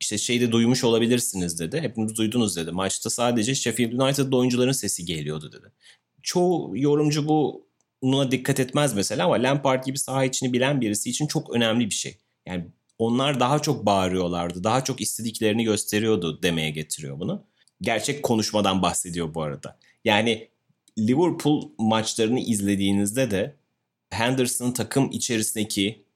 [0.00, 1.80] işte şeyde duymuş olabilirsiniz dedi.
[1.80, 2.70] Hepiniz duydunuz dedi.
[2.70, 5.72] Maçta sadece Sheffield United oyuncuların sesi geliyordu dedi.
[6.22, 7.66] Çoğu yorumcu bu
[8.02, 11.94] buna dikkat etmez mesela ama Lampard gibi saha içini bilen birisi için çok önemli bir
[11.94, 12.18] şey.
[12.46, 12.66] Yani
[12.98, 14.64] onlar daha çok bağırıyorlardı.
[14.64, 17.44] Daha çok istediklerini gösteriyordu demeye getiriyor bunu.
[17.80, 19.78] Gerçek konuşmadan bahsediyor bu arada.
[20.04, 20.48] Yani
[20.98, 23.56] Liverpool maçlarını izlediğinizde de
[24.10, 26.06] Henderson'ın takım içerisindeki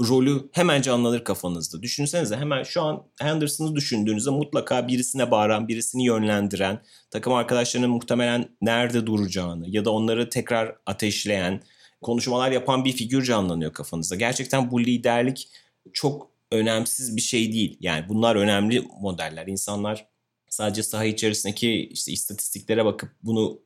[0.00, 1.82] rolü hemen canlanır kafanızda.
[1.82, 9.06] Düşünsenize hemen şu an Henderson'ı düşündüğünüzde mutlaka birisine bağıran, birisini yönlendiren, takım arkadaşlarının muhtemelen nerede
[9.06, 11.62] duracağını ya da onları tekrar ateşleyen,
[12.02, 14.16] konuşmalar yapan bir figür canlanıyor kafanızda.
[14.16, 15.48] Gerçekten bu liderlik
[15.92, 17.78] çok önemsiz bir şey değil.
[17.80, 19.46] Yani bunlar önemli modeller.
[19.46, 20.08] İnsanlar
[20.48, 23.60] sadece saha içerisindeki işte istatistiklere bakıp bunu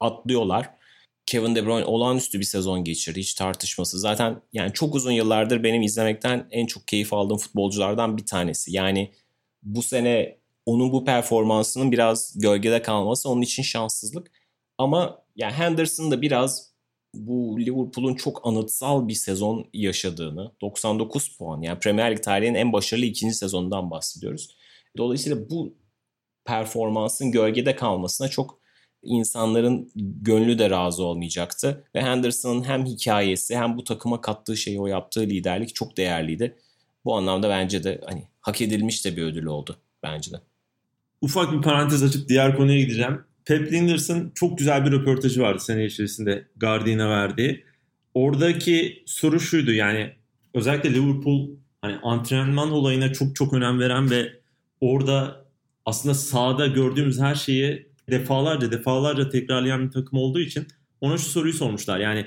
[0.00, 0.70] atlıyorlar.
[1.26, 3.98] Kevin De Bruyne olağanüstü bir sezon geçirdi hiç tartışması.
[3.98, 8.72] Zaten yani çok uzun yıllardır benim izlemekten en çok keyif aldığım futbolculardan bir tanesi.
[8.72, 9.12] Yani
[9.62, 14.30] bu sene onun bu performansının biraz gölgede kalması onun için şanssızlık.
[14.78, 16.72] Ama yani Henderson da biraz
[17.14, 23.04] bu Liverpool'un çok anıtsal bir sezon yaşadığını 99 puan yani Premier Lig tarihinin en başarılı
[23.04, 24.56] ikinci sezonundan bahsediyoruz.
[24.96, 25.74] Dolayısıyla bu
[26.44, 28.58] performansın gölgede kalmasına çok
[29.02, 31.84] insanların gönlü de razı olmayacaktı.
[31.94, 36.56] Ve Henderson'ın hem hikayesi hem bu takıma kattığı şeyi o yaptığı liderlik çok değerliydi.
[37.04, 40.40] Bu anlamda bence de hani hak edilmiş de bir ödül oldu bence de.
[41.20, 43.24] Ufak bir parantez açıp diğer konuya gideceğim.
[43.48, 47.64] Pep Linders'ın çok güzel bir röportajı vardı sene içerisinde Guardian'a verdiği.
[48.14, 50.12] Oradaki soru şuydu yani
[50.54, 51.50] özellikle Liverpool
[51.82, 54.32] hani antrenman olayına çok çok önem veren ve
[54.80, 55.44] orada
[55.86, 60.66] aslında sahada gördüğümüz her şeyi defalarca defalarca tekrarlayan bir takım olduğu için
[61.00, 61.98] ona şu soruyu sormuşlar.
[61.98, 62.26] Yani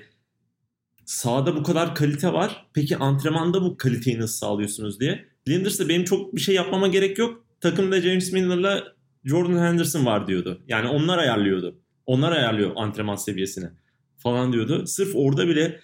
[1.06, 2.66] sahada bu kadar kalite var.
[2.74, 5.26] Peki antrenmanda bu kaliteyi nasıl sağlıyorsunuz diye.
[5.48, 7.46] Linders de benim çok bir şey yapmama gerek yok.
[7.62, 10.62] Takımda James Milner'la Jordan Henderson var diyordu.
[10.68, 11.82] Yani onlar ayarlıyordu.
[12.06, 13.70] Onlar ayarlıyor antrenman seviyesini
[14.18, 14.88] falan diyordu.
[14.88, 15.80] Sırf orada bile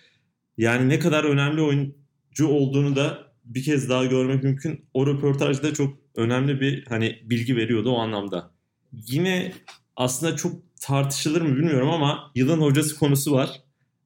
[0.58, 4.86] yani ne kadar önemli oyuncu olduğunu da bir kez daha görmek mümkün.
[4.94, 8.52] O röportajda çok önemli bir hani bilgi veriyordu o anlamda.
[8.94, 9.54] Yine
[9.96, 13.50] aslında çok tartışılır mı bilmiyorum ama yılın hocası konusu var.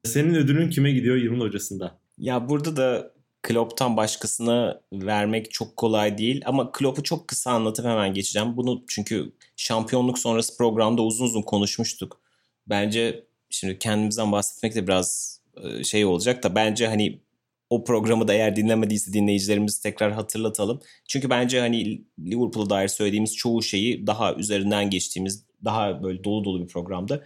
[0.04, 2.00] Senin ödülün kime gidiyor yılın hocasında?
[2.18, 3.11] Ya burada da
[3.42, 8.58] Klopp'tan başkasına vermek çok kolay değil ama Klopp'u çok kısa anlatıp hemen geçeceğim.
[8.58, 12.22] Bunu çünkü şampiyonluk sonrası programda uzun uzun konuşmuştuk.
[12.68, 17.22] Bence şimdi kendimizden bahsetmek de biraz e, şey olacak da bence hani
[17.70, 20.80] o programı da eğer dinlemediyse dinleyicilerimiz tekrar hatırlatalım.
[21.08, 26.64] Çünkü bence hani Liverpool'a dair söylediğimiz çoğu şeyi daha üzerinden geçtiğimiz daha böyle dolu dolu
[26.64, 27.24] bir programda.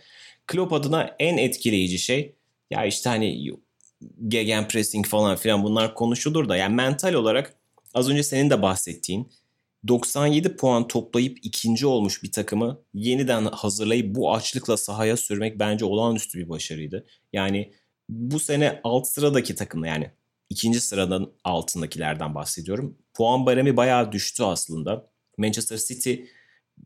[0.48, 2.36] Klopp adına en etkileyici şey
[2.72, 3.54] ya işte hani
[4.28, 7.56] gegen pressing falan filan bunlar konuşulur da yani mental olarak
[7.94, 9.32] az önce senin de bahsettiğin
[9.88, 16.40] 97 puan toplayıp ikinci olmuş bir takımı yeniden hazırlayıp bu açlıkla sahaya sürmek bence olağanüstü
[16.40, 17.06] bir başarıydı.
[17.34, 17.74] Yani
[18.10, 20.12] bu sene alt sıradaki takımla yani
[20.50, 22.98] ikinci sıradan altındakilerden bahsediyorum.
[23.14, 25.10] Puan baremi bayağı düştü aslında.
[25.38, 26.14] Manchester City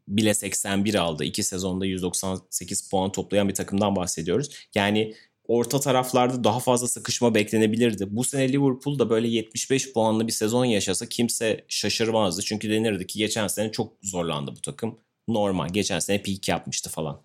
[0.07, 1.23] bile 81 aldı.
[1.23, 4.49] İki sezonda 198 puan toplayan bir takımdan bahsediyoruz.
[4.75, 5.13] Yani
[5.49, 8.07] orta taraflarda daha fazla sıkışma beklenebilirdi.
[8.09, 12.41] Bu sene Liverpool da böyle 75 puanlı bir sezon yaşasa kimse şaşırmazdı.
[12.41, 14.99] Çünkü denirdi ki geçen sene çok zorlandı bu takım.
[15.27, 15.67] Normal.
[15.69, 17.21] Geçen sene peak yapmıştı falan.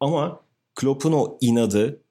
[0.00, 0.40] Ama
[0.74, 2.02] Klopp'un o inadı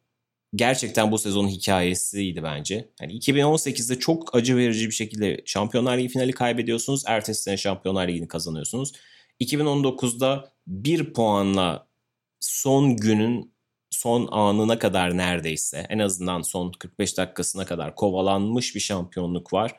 [0.56, 2.89] gerçekten bu sezonun hikayesiydi bence.
[3.01, 7.04] Yani 2018'de çok acı verici bir şekilde Şampiyonlar Ligi finali kaybediyorsunuz.
[7.08, 8.91] Ertesi sene Şampiyonlar Ligi'ni kazanıyorsunuz.
[9.39, 11.88] 2019'da bir puanla
[12.39, 13.51] son günün
[13.91, 19.75] son anına kadar neredeyse en azından son 45 dakikasına kadar kovalanmış bir şampiyonluk var.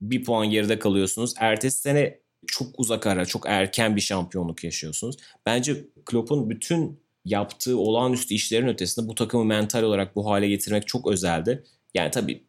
[0.00, 1.34] Bir puan geride kalıyorsunuz.
[1.38, 5.16] Ertesi sene çok uzak ara, çok erken bir şampiyonluk yaşıyorsunuz.
[5.46, 11.06] Bence Klopp'un bütün yaptığı olağanüstü işlerin ötesinde bu takımı mental olarak bu hale getirmek çok
[11.06, 11.64] özeldi.
[11.94, 12.44] Yani tabii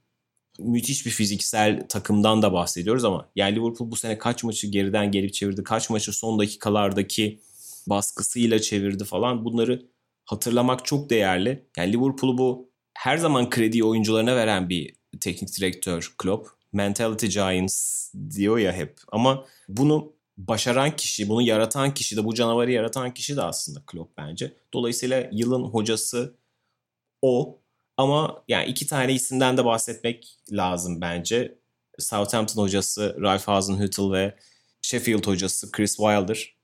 [0.59, 5.33] müthiş bir fiziksel takımdan da bahsediyoruz ama yani Liverpool bu sene kaç maçı geriden gelip
[5.33, 7.39] çevirdi, kaç maçı son dakikalardaki
[7.87, 9.92] baskısıyla çevirdi falan bunları
[10.25, 11.69] hatırlamak çok değerli.
[11.77, 16.47] Yani Liverpool'u bu her zaman krediyi oyuncularına veren bir teknik direktör Klopp.
[16.73, 22.71] Mentality Giants diyor ya hep ama bunu başaran kişi, bunu yaratan kişi de bu canavarı
[22.71, 24.53] yaratan kişi de aslında Klopp bence.
[24.73, 26.37] Dolayısıyla yılın hocası
[27.21, 27.59] o.
[27.97, 31.57] Ama yani iki tane isimden de bahsetmek lazım bence.
[31.99, 34.35] Southampton hocası Ralph Hasenhüttl ve
[34.81, 36.55] Sheffield hocası Chris Wilder.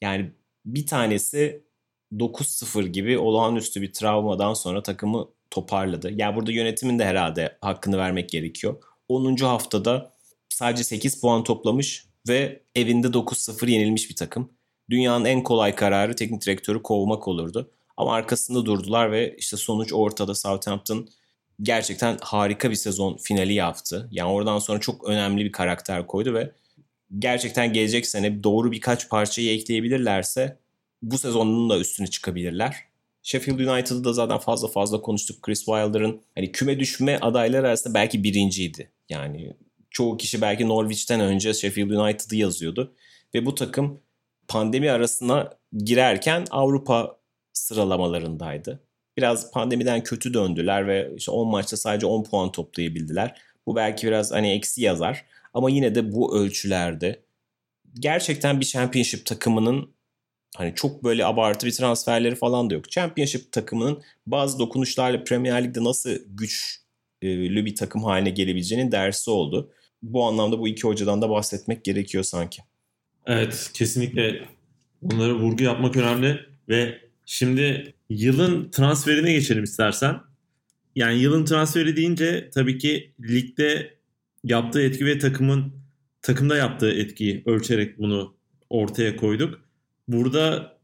[0.00, 0.32] Yani
[0.64, 1.65] bir tanesi
[2.12, 6.10] 9-0 gibi olağanüstü bir travmadan sonra takımı toparladı.
[6.12, 8.82] Yani burada yönetimin de herhalde hakkını vermek gerekiyor.
[9.08, 9.36] 10.
[9.36, 10.12] haftada
[10.48, 14.50] sadece 8 puan toplamış ve evinde 9-0 yenilmiş bir takım.
[14.90, 17.70] Dünyanın en kolay kararı teknik direktörü kovmak olurdu.
[17.96, 21.08] Ama arkasında durdular ve işte sonuç ortada Southampton
[21.62, 24.08] gerçekten harika bir sezon finali yaptı.
[24.10, 26.52] Yani oradan sonra çok önemli bir karakter koydu ve
[27.18, 30.58] gerçekten gelecek sene doğru birkaç parçayı ekleyebilirlerse
[31.02, 32.76] bu sezonun da üstüne çıkabilirler.
[33.22, 35.42] Sheffield United'ı da zaten fazla fazla konuştuk.
[35.42, 38.90] Chris Wilder'ın hani küme düşme adayları arasında belki birinciydi.
[39.08, 39.56] Yani
[39.90, 42.94] çoğu kişi belki Norwich'ten önce Sheffield United'ı yazıyordu.
[43.34, 44.00] Ve bu takım
[44.48, 47.18] pandemi arasına girerken Avrupa
[47.52, 48.82] sıralamalarındaydı.
[49.16, 53.40] Biraz pandemiden kötü döndüler ve işte 10 maçta sadece 10 puan toplayabildiler.
[53.66, 57.22] Bu belki biraz hani eksi yazar ama yine de bu ölçülerde
[57.94, 59.95] gerçekten bir championship takımının
[60.56, 62.90] hani çok böyle abartı bir transferleri falan da yok.
[62.90, 69.70] Championship takımının bazı dokunuşlarla Premier Lig'de nasıl güçlü bir takım haline gelebileceğinin dersi oldu.
[70.02, 72.62] Bu anlamda bu iki hocadan da bahsetmek gerekiyor sanki.
[73.26, 74.42] Evet kesinlikle
[75.02, 80.20] onlara vurgu yapmak önemli ve şimdi yılın transferine geçelim istersen.
[80.96, 83.94] Yani yılın transferi deyince tabii ki ligde
[84.44, 85.72] yaptığı etki ve takımın
[86.22, 88.34] takımda yaptığı etkiyi ölçerek bunu
[88.70, 89.65] ortaya koyduk.
[90.08, 90.76] Burada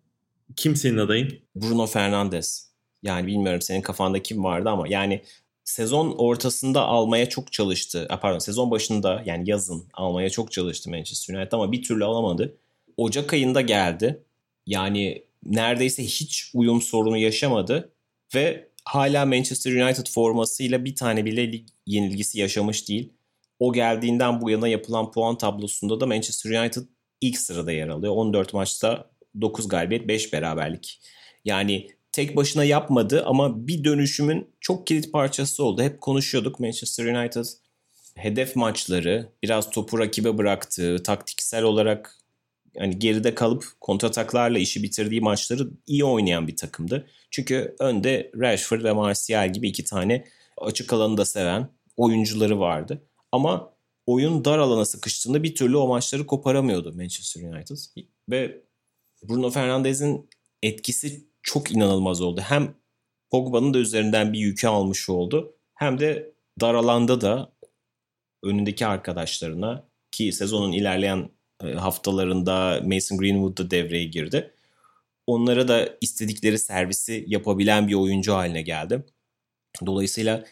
[0.56, 1.38] kim senin adayın?
[1.56, 2.72] Bruno Fernandes.
[3.02, 5.22] Yani bilmiyorum senin kafanda kim vardı ama yani
[5.64, 8.08] sezon ortasında almaya çok çalıştı.
[8.22, 12.56] Pardon sezon başında yani yazın almaya çok çalıştı Manchester United ama bir türlü alamadı.
[12.96, 14.22] Ocak ayında geldi.
[14.66, 17.92] Yani neredeyse hiç uyum sorunu yaşamadı
[18.34, 23.12] ve hala Manchester United formasıyla bir tane bile lig yenilgisi yaşamış değil.
[23.58, 26.82] O geldiğinden bu yana yapılan puan tablosunda da Manchester United
[27.20, 28.12] ilk sırada yer alıyor.
[28.16, 31.00] 14 maçta 9 galibiyet 5 beraberlik.
[31.44, 35.82] Yani tek başına yapmadı ama bir dönüşümün çok kilit parçası oldu.
[35.82, 37.44] Hep konuşuyorduk Manchester United
[38.14, 42.18] hedef maçları biraz topu rakibe bıraktığı, taktiksel olarak
[42.78, 47.06] hani geride kalıp kontrataklarla işi bitirdiği maçları iyi oynayan bir takımdı.
[47.30, 50.24] Çünkü önde Rashford ve Martial gibi iki tane
[50.56, 53.02] açık alanı da seven oyuncuları vardı.
[53.32, 53.72] Ama
[54.06, 57.76] oyun dar alana sıkıştığında bir türlü o maçları koparamıyordu Manchester United.
[58.30, 58.62] Ve
[59.22, 60.30] Bruno Fernandes'in
[60.62, 62.40] etkisi çok inanılmaz oldu.
[62.40, 62.74] Hem
[63.30, 65.56] Pogba'nın da üzerinden bir yükü almış oldu.
[65.74, 67.52] Hem de dar alanda da
[68.44, 71.30] önündeki arkadaşlarına ki sezonun ilerleyen
[71.64, 74.54] e, haftalarında Mason Greenwood da devreye girdi.
[75.26, 79.04] onlara da istedikleri servisi yapabilen bir oyuncu haline geldi.
[79.86, 80.44] Dolayısıyla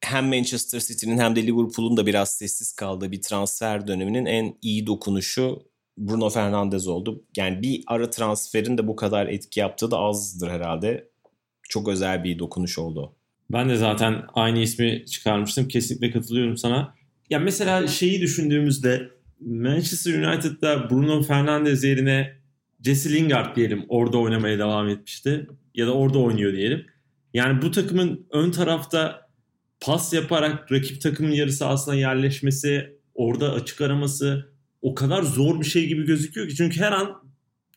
[0.00, 4.86] hem Manchester City'nin hem de Liverpool'un da biraz sessiz kaldığı bir transfer döneminin en iyi
[4.86, 5.62] dokunuşu
[5.98, 7.24] Bruno Fernandes oldu.
[7.36, 11.08] Yani bir ara transferin de bu kadar etki yaptığı da azdır herhalde.
[11.68, 13.12] Çok özel bir dokunuş oldu.
[13.50, 15.68] Ben de zaten aynı ismi çıkarmıştım.
[15.68, 16.94] Kesinlikle katılıyorum sana.
[17.30, 19.08] Ya mesela şeyi düşündüğümüzde
[19.40, 22.32] Manchester United'da Bruno Fernandes yerine
[22.82, 25.46] Jesse Lingard diyelim orada oynamaya devam etmişti.
[25.74, 26.86] Ya da orada oynuyor diyelim.
[27.34, 29.28] Yani bu takımın ön tarafta
[29.80, 34.55] pas yaparak rakip takımın yarı sahasına yerleşmesi, orada açık araması
[34.86, 36.56] o kadar zor bir şey gibi gözüküyor ki.
[36.56, 37.22] Çünkü her an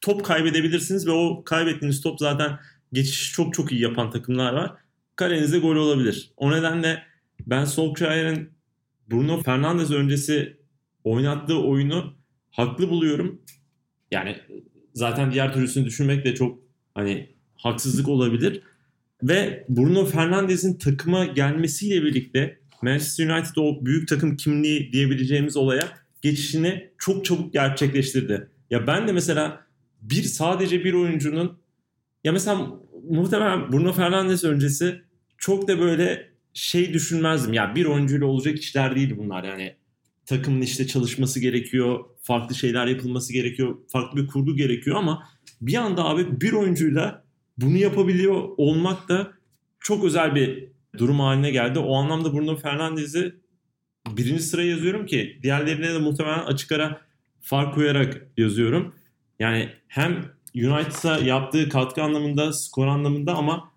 [0.02, 2.60] top kaybedebilirsiniz ve o kaybettiğiniz top zaten
[2.94, 4.72] geçiş çok çok iyi yapan takımlar var.
[5.16, 6.32] Kalenizde gol olabilir.
[6.38, 7.04] O nedenle
[7.48, 8.50] ben Solskjaer'in
[9.12, 10.58] Bruno Fernandes öncesi
[11.04, 12.14] oynattığı oyunu
[12.52, 13.42] haklı buluyorum.
[14.12, 14.36] Yani
[14.94, 16.60] zaten diğer türlüsünü düşünmek de çok
[16.94, 18.62] hani haksızlık olabilir.
[19.24, 26.90] Ve Bruno Fernandes'in takıma gelmesiyle birlikte Manchester United o büyük takım kimliği diyebileceğimiz olaya geçişini
[26.98, 28.50] çok çabuk gerçekleştirdi.
[28.70, 29.66] Ya ben de mesela
[30.02, 31.60] bir sadece bir oyuncunun
[32.24, 32.72] ya mesela
[33.10, 35.02] muhtemelen Bruno Fernandes öncesi
[35.38, 37.54] çok da böyle şey düşünmezdim.
[37.54, 39.76] Ya bir oyuncuyla olacak işler değil bunlar yani.
[40.26, 45.24] Takımın işte çalışması gerekiyor, farklı şeyler yapılması gerekiyor, farklı bir kurgu gerekiyor ama
[45.62, 47.24] bir anda abi bir oyuncuyla
[47.58, 49.32] bunu yapabiliyor olmak da
[49.80, 51.80] çok özel bir durum haline geldi.
[51.80, 53.36] O anlamda Bruno Fernandes'i
[54.08, 57.02] birinci sıraya yazıyorum ki diğerlerine de muhtemelen açık ara
[57.42, 58.96] fark koyarak yazıyorum.
[59.40, 63.72] Yani hem United'a yaptığı katkı anlamında, skor anlamında ama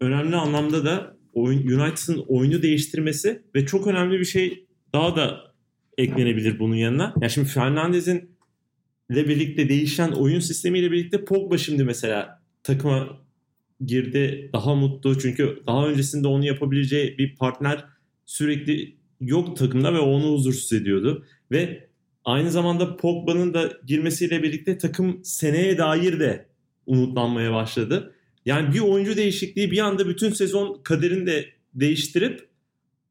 [0.00, 5.40] önemli anlamda da United'ın oyunu değiştirmesi ve çok önemli bir şey daha da
[5.98, 7.14] eklenebilir bunun yanına.
[7.20, 8.30] Yani şimdi Fernandez'in
[9.10, 13.20] ile birlikte değişen oyun sistemiyle birlikte Pogba şimdi mesela takıma
[13.86, 17.84] girdi daha mutlu çünkü daha öncesinde onu yapabileceği bir partner
[18.26, 21.26] sürekli yok takımda ve onu huzursuz ediyordu.
[21.50, 21.88] Ve
[22.24, 26.46] aynı zamanda Pogba'nın da girmesiyle birlikte takım seneye dair de
[26.86, 28.14] umutlanmaya başladı.
[28.46, 32.48] Yani bir oyuncu değişikliği bir anda bütün sezon kaderini de değiştirip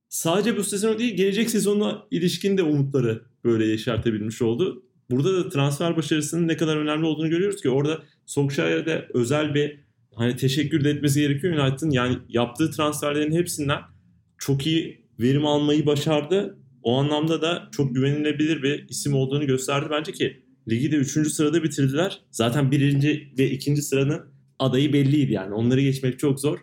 [0.10, 4.84] sadece bu sezon değil gelecek sezonla ilişkin de umutları böyle yeşertebilmiş oldu.
[5.12, 9.80] Burada da transfer başarısının ne kadar önemli olduğunu görüyoruz ki orada Solskjaer'e özel bir
[10.16, 11.92] hani teşekkür de etmesi gerekiyor United'ın.
[11.92, 13.80] Yani yaptığı transferlerin hepsinden
[14.38, 16.58] çok iyi verim almayı başardı.
[16.84, 21.32] O anlamda da çok güvenilebilir bir isim olduğunu gösterdi bence ki ligi de 3.
[21.32, 22.22] sırada bitirdiler.
[22.32, 24.22] Zaten birinci ve ikinci sıranın
[24.60, 25.54] adayı belliydi yani.
[25.54, 26.60] Onları geçmek çok zor.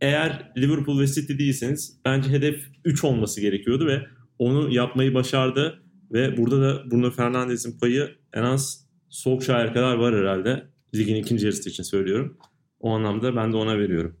[0.00, 4.06] Eğer Liverpool ve City değilseniz bence hedef 3 olması gerekiyordu ve
[4.38, 5.82] onu yapmayı başardı.
[6.12, 10.66] Ve burada da Bruno Fernandes'in payı en az Solskjaer kadar var herhalde.
[10.94, 12.38] Ligin ikinci yarısı için söylüyorum.
[12.80, 14.16] O anlamda ben de ona veriyorum.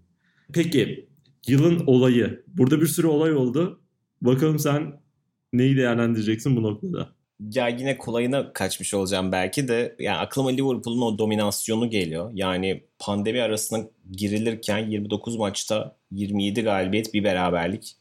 [0.52, 1.08] Peki
[1.48, 2.44] yılın olayı.
[2.46, 3.80] Burada bir sürü olay oldu.
[4.20, 5.00] Bakalım sen
[5.52, 7.08] neyi değerlendireceksin bu noktada?
[7.40, 9.96] Ya yine kolayına kaçmış olacağım belki de.
[9.98, 12.30] Yani aklıma Liverpool'un o dominasyonu geliyor.
[12.34, 17.96] Yani pandemi arasına girilirken 29 maçta 27 galibiyet bir beraberlik.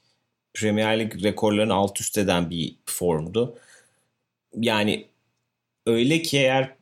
[0.53, 3.57] Premier Lig rekorlarını alt üst eden bir formdu.
[4.55, 5.07] Yani
[5.85, 6.75] öyle ki eğer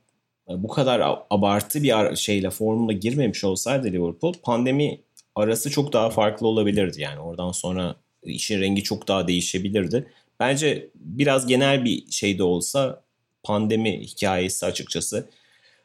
[0.49, 5.01] bu kadar abartı bir şeyle formuna girmemiş olsaydı Liverpool pandemi
[5.35, 7.19] arası çok daha farklı olabilirdi yani.
[7.19, 10.07] Oradan sonra işin rengi çok daha değişebilirdi.
[10.39, 13.03] Bence biraz genel bir şey de olsa
[13.43, 15.29] pandemi hikayesi açıkçası.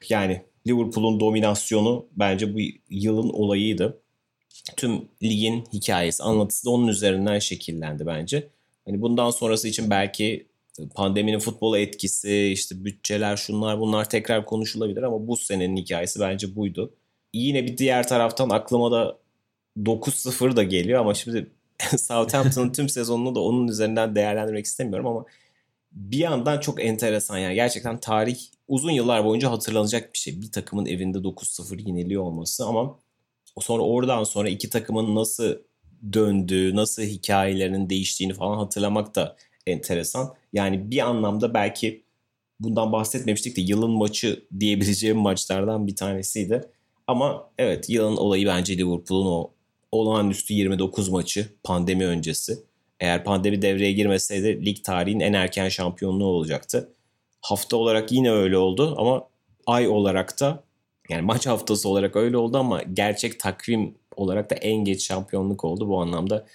[0.09, 2.59] Yani Liverpool'un dominasyonu bence bu
[2.91, 4.01] yılın olayıydı.
[4.77, 8.49] Tüm ligin hikayesi, anlatısı da onun üzerinden şekillendi bence.
[8.85, 10.47] Hani bundan sonrası için belki
[10.95, 16.95] pandeminin futbola etkisi, işte bütçeler, şunlar bunlar tekrar konuşulabilir ama bu senenin hikayesi bence buydu.
[17.33, 19.19] Yine bir diğer taraftan aklıma da
[19.85, 21.51] 9-0 da geliyor ama şimdi
[21.99, 25.25] Southampton'ın tüm sezonunu da onun üzerinden değerlendirmek istemiyorum ama
[25.93, 28.39] bir yandan çok enteresan yani gerçekten tarih
[28.69, 30.41] uzun yıllar boyunca hatırlanacak bir şey.
[30.41, 32.99] Bir takımın evinde 9-0 yeniliyor olması ama
[33.61, 35.55] sonra oradan sonra iki takımın nasıl
[36.13, 40.35] döndüğü, nasıl hikayelerinin değiştiğini falan hatırlamak da enteresan.
[40.53, 42.03] Yani bir anlamda belki
[42.61, 46.71] bundan bahsetmemiştik de yılın maçı diyebileceğim maçlardan bir tanesiydi.
[47.07, 49.51] Ama evet yılın olayı bence Liverpool'un o
[49.93, 52.59] olağanüstü 29 maçı pandemi öncesi.
[53.01, 56.93] Eğer pandemi devreye girmeseydi lig tarihin en erken şampiyonluğu olacaktı.
[57.41, 59.29] Hafta olarak yine öyle oldu ama
[59.67, 60.65] ay olarak da
[61.09, 65.89] yani maç haftası olarak öyle oldu ama gerçek takvim olarak da en geç şampiyonluk oldu.
[65.89, 66.47] Bu anlamda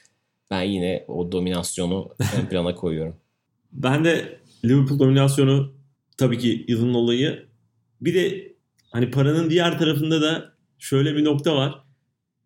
[0.51, 3.15] ben yine o dominasyonu ön plana koyuyorum.
[3.71, 5.73] Ben de Liverpool dominasyonu
[6.17, 7.45] tabii ki yılın olayı.
[8.01, 8.53] Bir de
[8.91, 11.82] hani paranın diğer tarafında da şöyle bir nokta var.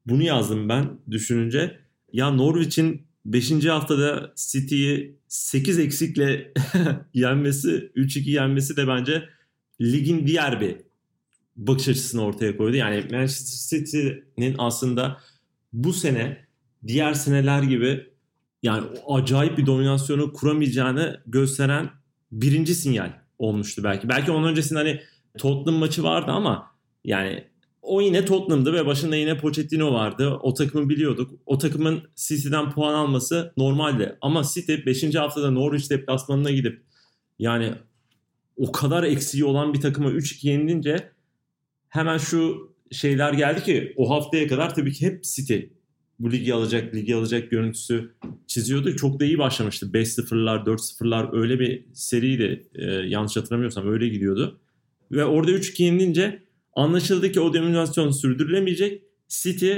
[0.08, 1.80] Bunu yazdım ben düşününce.
[2.14, 3.66] Ya Norwich'in 5.
[3.66, 6.54] haftada City'yi 8 eksikle
[7.14, 9.30] yenmesi, 3-2 yenmesi de bence
[9.82, 10.76] ligin diğer bir
[11.56, 12.76] bakış açısını ortaya koydu.
[12.76, 15.18] Yani Manchester City'nin aslında
[15.74, 16.48] bu sene
[16.88, 18.08] diğer seneler gibi
[18.64, 21.90] yani acayip bir dominasyonu kuramayacağını gösteren
[22.32, 24.10] birinci sinyal olmuştu belki.
[24.10, 25.02] Belki onun öncesinde hani
[25.38, 26.72] Tottenham maçı vardı ama
[27.04, 27.44] yani
[27.88, 30.30] o yine Tottenham'dı ve başında yine Pochettino vardı.
[30.42, 31.32] O takımı biliyorduk.
[31.46, 34.18] O takımın City'den puan alması normaldi.
[34.22, 35.16] Ama City 5.
[35.16, 36.84] haftada Norwich deplasmanına gidip
[37.40, 37.74] yani
[38.58, 41.12] o kadar eksiği olan bir takıma 3-2 yenilince
[41.90, 45.60] hemen şu şeyler geldi ki o haftaya kadar tabii ki hep City
[46.20, 48.16] bu ligi alacak, ligi alacak görüntüsü
[48.48, 48.96] çiziyordu.
[48.96, 49.86] Çok da iyi başlamıştı.
[49.86, 52.68] 5-0'lar, 4-0'lar öyle bir seriydi.
[52.76, 54.60] Ee, yanlış hatırlamıyorsam öyle gidiyordu.
[55.12, 56.47] Ve orada 3-2 yenilince
[56.78, 59.04] anlaşıldı ki o dominasyon sürdürülemeyecek.
[59.28, 59.74] City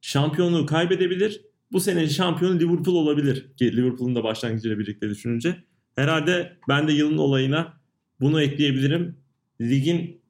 [0.00, 1.40] şampiyonluğu kaybedebilir.
[1.72, 3.46] Bu senenin şampiyonu Liverpool olabilir.
[3.56, 5.56] Ki Liverpool'un da başlangıcıyla birlikte düşününce.
[5.96, 7.80] Herhalde ben de yılın olayına
[8.20, 9.16] bunu ekleyebilirim.
[9.60, 10.20] Ligin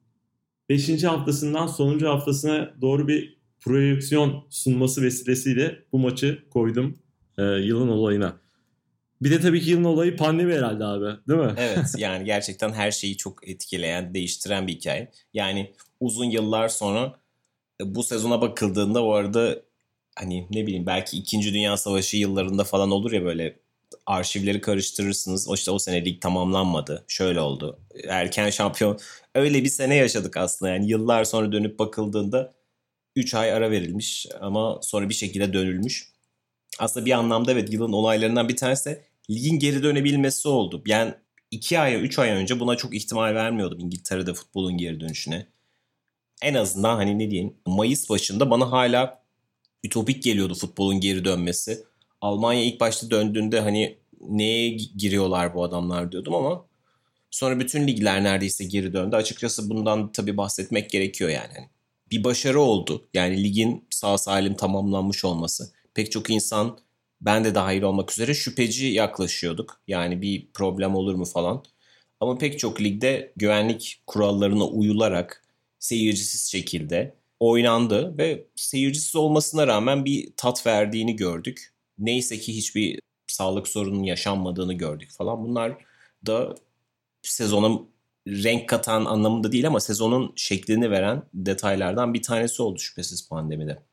[0.69, 1.03] 5.
[1.03, 6.99] haftasından sonuncu haftasına doğru bir projeksiyon sunması vesilesiyle bu maçı koydum
[7.37, 8.39] e, yılın olayına.
[9.21, 11.53] Bir de tabii ki yılın olayı pandemi herhalde abi değil mi?
[11.57, 15.11] Evet yani gerçekten her şeyi çok etkileyen, değiştiren bir hikaye.
[15.33, 17.19] Yani uzun yıllar sonra
[17.81, 19.61] e, bu sezona bakıldığında bu arada
[20.15, 21.53] hani ne bileyim belki 2.
[21.53, 23.59] Dünya Savaşı yıllarında falan olur ya böyle
[24.05, 25.49] arşivleri karıştırırsınız.
[25.49, 27.05] O işte o sene lig tamamlanmadı.
[27.07, 27.79] Şöyle oldu.
[28.07, 28.99] Erken şampiyon.
[29.35, 30.71] Öyle bir sene yaşadık aslında.
[30.71, 32.53] Yani yıllar sonra dönüp bakıldığında
[33.15, 36.09] 3 ay ara verilmiş ama sonra bir şekilde dönülmüş.
[36.79, 40.83] Aslında bir anlamda evet yılın olaylarından bir tanesi de ligin geri dönebilmesi oldu.
[40.87, 41.13] Yani
[41.51, 45.47] 2 ay 3 ay önce buna çok ihtimal vermiyordum İngiltere'de futbolun geri dönüşüne.
[46.41, 49.23] En azından hani ne diyeyim Mayıs başında bana hala
[49.83, 51.83] ütopik geliyordu futbolun geri dönmesi.
[52.21, 56.65] Almanya ilk başta döndüğünde hani neye giriyorlar bu adamlar diyordum ama
[57.31, 59.15] sonra bütün ligler neredeyse geri döndü.
[59.15, 61.49] Açıkçası bundan tabii bahsetmek gerekiyor yani.
[61.55, 61.69] Hani
[62.11, 63.07] bir başarı oldu.
[63.13, 65.71] Yani ligin sağ salim tamamlanmış olması.
[65.93, 66.79] Pek çok insan
[67.21, 69.81] ben de dahil olmak üzere şüpheci yaklaşıyorduk.
[69.87, 71.63] Yani bir problem olur mu falan.
[72.19, 75.43] Ama pek çok ligde güvenlik kurallarına uyularak
[75.79, 81.73] seyircisiz şekilde oynandı ve seyircisiz olmasına rağmen bir tat verdiğini gördük.
[81.99, 85.43] Neyse ki hiçbir sağlık sorunun yaşanmadığını gördük falan.
[85.43, 85.77] Bunlar
[86.25, 86.55] da
[87.21, 87.79] sezona
[88.27, 93.83] renk katan anlamında değil ama sezonun şeklini veren detaylardan bir tanesi oldu şüphesiz pandemide.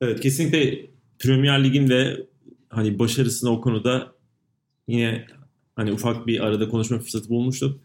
[0.00, 0.86] Evet kesinlikle
[1.18, 2.26] Premier Lig'in de
[2.68, 4.12] hani başarısını o konuda
[4.88, 5.26] yine
[5.76, 7.80] hani ufak bir arada konuşma fırsatı bulmuştuk.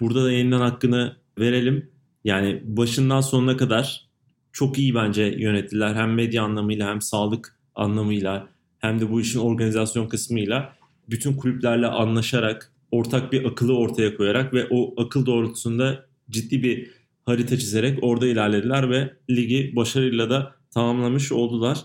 [0.00, 1.90] Burada da yeniden hakkını verelim.
[2.26, 4.06] Yani başından sonuna kadar
[4.52, 5.94] çok iyi bence yönettiler.
[5.94, 8.48] Hem medya anlamıyla hem sağlık anlamıyla
[8.78, 10.76] hem de bu işin organizasyon kısmıyla
[11.10, 16.90] bütün kulüplerle anlaşarak ortak bir akılı ortaya koyarak ve o akıl doğrultusunda ciddi bir
[17.24, 21.78] harita çizerek orada ilerlediler ve ligi başarıyla da tamamlamış oldular.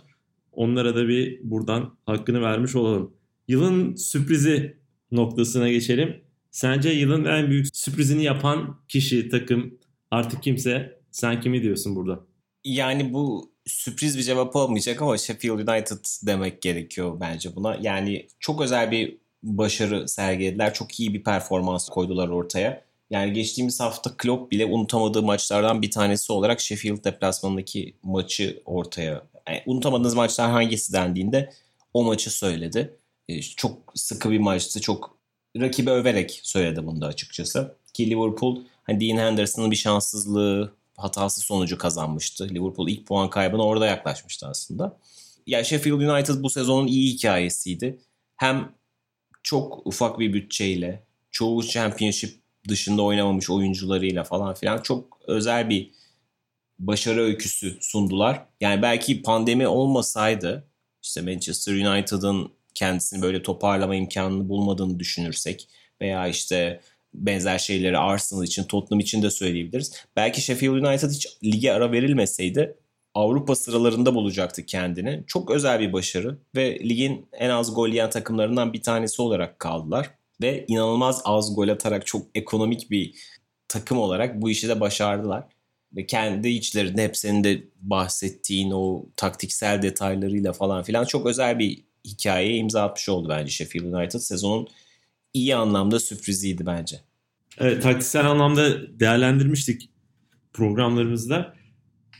[0.52, 3.14] Onlara da bir buradan hakkını vermiş olalım.
[3.48, 4.78] Yılın sürprizi
[5.12, 6.16] noktasına geçelim.
[6.52, 9.81] Sence yılın en büyük sürprizini yapan kişi, takım
[10.12, 12.20] artık kimse sen kimi diyorsun burada?
[12.64, 17.78] Yani bu sürpriz bir cevap olmayacak ama Sheffield United demek gerekiyor bence buna.
[17.82, 20.74] Yani çok özel bir başarı sergilediler.
[20.74, 22.86] Çok iyi bir performans koydular ortaya.
[23.10, 29.24] Yani geçtiğimiz hafta Klopp bile unutamadığı maçlardan bir tanesi olarak Sheffield deplasmanındaki maçı ortaya.
[29.48, 31.54] Yani unutamadığınız maçlar hangisi dendiğinde
[31.94, 32.98] o maçı söyledi.
[33.30, 34.82] E, çok sıkı bir maçtı.
[34.82, 35.18] Çok
[35.58, 37.76] rakibi överek söyledi bunu da açıkçası.
[37.94, 42.50] Ki Liverpool hani Dean Henderson'ın bir şanssızlığı hatası sonucu kazanmıştı.
[42.50, 44.98] Liverpool ilk puan kaybına orada yaklaşmıştı aslında.
[45.48, 48.00] Yani Sheffield United bu sezonun iyi hikayesiydi.
[48.36, 48.72] Hem
[49.44, 55.92] çok ufak bir bütçeyle, çoğu championship dışında oynamamış oyuncularıyla falan filan çok özel bir
[56.80, 58.46] başarı öyküsü sundular.
[58.62, 60.68] Yani belki pandemi olmasaydı
[61.04, 65.68] işte Manchester United'ın kendisini böyle toparlama imkanını bulmadığını düşünürsek
[66.02, 66.82] veya işte
[67.14, 70.06] benzer şeyleri Arsenal için, Tottenham için de söyleyebiliriz.
[70.16, 72.76] Belki Sheffield United hiç lige ara verilmeseydi
[73.14, 75.24] Avrupa sıralarında bulacaktı kendini.
[75.28, 80.10] Çok özel bir başarı ve ligin en az gol yiyen takımlarından bir tanesi olarak kaldılar.
[80.42, 83.16] Ve inanılmaz az gol atarak çok ekonomik bir
[83.68, 85.44] takım olarak bu işi de başardılar.
[85.96, 92.56] Ve kendi içlerinde hep de bahsettiğin o taktiksel detaylarıyla falan filan çok özel bir hikayeye
[92.56, 94.20] imza atmış oldu bence Sheffield United.
[94.20, 94.68] Sezonun
[95.34, 97.02] iyi anlamda sürpriziydi bence.
[97.58, 99.90] Evet taktiksel anlamda değerlendirmiştik
[100.54, 101.56] programlarımızda.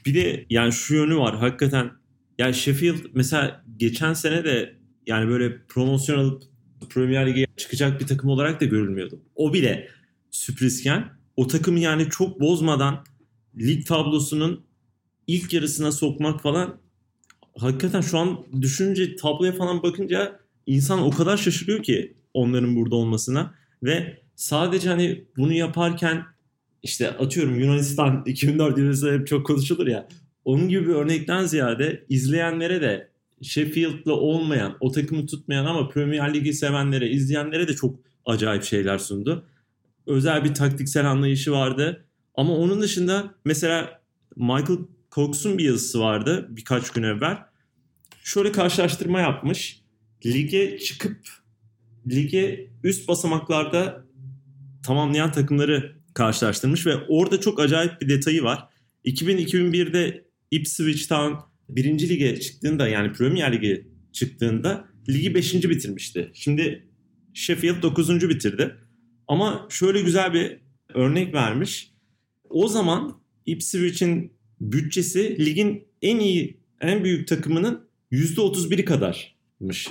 [0.06, 1.92] Bir de yani şu yönü var hakikaten.
[2.38, 4.76] Yani Sheffield mesela geçen sene de
[5.08, 6.44] yani böyle promosyon alıp
[6.90, 9.22] Premier Lig'e çıkacak bir takım olarak da görülmüyordu.
[9.36, 9.88] O bile
[10.32, 13.04] sürprizken o takımı yani çok bozmadan
[13.60, 14.66] lig tablosunun
[15.28, 16.82] ilk yarısına sokmak falan
[17.58, 23.54] hakikaten şu an düşününce tabloya falan bakınca insan o kadar şaşırıyor ki onların burada olmasına
[23.84, 26.24] ve sadece hani bunu yaparken
[26.84, 30.08] işte atıyorum Yunanistan 2004 yılında hep çok konuşulur ya
[30.46, 33.12] onun gibi bir örnekten ziyade izleyenlere de
[33.42, 39.46] Sheffield'la olmayan, o takımı tutmayan ama Premier Ligi sevenlere, izleyenlere de çok acayip şeyler sundu.
[40.08, 42.06] Özel bir taktiksel anlayışı vardı.
[42.36, 44.02] Ama onun dışında mesela
[44.36, 44.80] Michael
[45.12, 47.38] Cox'un bir yazısı vardı birkaç gün evvel.
[48.24, 49.82] Şöyle karşılaştırma yapmış.
[50.26, 51.18] Lige çıkıp
[52.10, 54.06] lige üst basamaklarda
[54.86, 58.68] tamamlayan takımları karşılaştırmış ve orada çok acayip bir detayı var.
[59.06, 61.34] 2000-2001'de Ipswich Town
[61.70, 65.54] birinci lige çıktığında yani Premier Lig'e çıktığında ligi 5.
[65.54, 66.32] bitirmişti.
[66.34, 66.88] Şimdi
[67.34, 68.30] Sheffield 9.
[68.30, 68.76] bitirdi.
[69.28, 70.58] Ama şöyle güzel bir
[70.94, 71.92] örnek vermiş.
[72.50, 79.88] O zaman Ipswich'in bütçesi ligin en iyi, en büyük takımının %31'i kadarmış.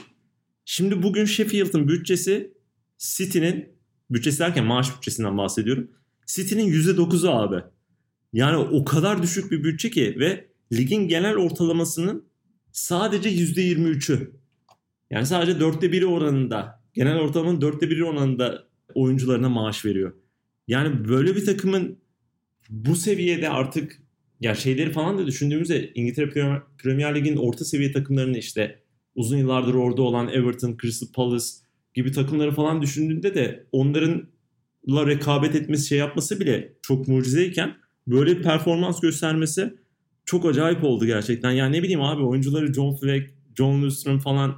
[0.73, 2.53] Şimdi bugün Sheffield'ın bütçesi
[2.99, 3.69] City'nin,
[4.11, 5.91] bütçesi derken maaş bütçesinden bahsediyorum.
[6.27, 7.63] City'nin %9'u abi.
[8.33, 12.25] Yani o kadar düşük bir bütçe ki ve ligin genel ortalamasının
[12.73, 14.31] sadece %23'ü.
[15.11, 20.13] Yani sadece dörtte biri oranında, genel ortalamanın dörtte biri oranında oyuncularına maaş veriyor.
[20.69, 21.99] Yani böyle bir takımın
[22.69, 24.03] bu seviyede artık
[24.41, 26.31] ya şeyleri falan da düşündüğümüzde İngiltere
[26.79, 28.81] Premier Lig'in orta seviye takımlarını işte
[29.15, 31.47] uzun yıllardır orada olan Everton, Crystal Palace
[31.95, 38.43] gibi takımları falan düşündüğünde de onlarınla rekabet etmesi şey yapması bile çok mucizeyken böyle bir
[38.43, 39.75] performans göstermesi
[40.25, 41.51] çok acayip oldu gerçekten.
[41.51, 44.55] Yani ne bileyim abi oyuncuları John Fleck, John Lustrom falan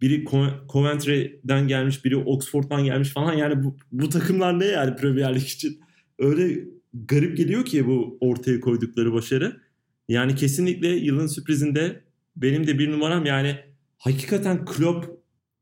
[0.00, 0.24] biri
[0.72, 3.32] Coventry'den gelmiş, biri Oxford'dan gelmiş falan.
[3.32, 5.80] Yani bu, bu takımlar ne yani Premier Lig için?
[6.18, 9.60] Öyle garip geliyor ki bu ortaya koydukları başarı.
[10.08, 12.00] Yani kesinlikle yılın sürprizinde
[12.36, 13.56] benim de bir numaram yani
[14.00, 15.06] hakikaten Klopp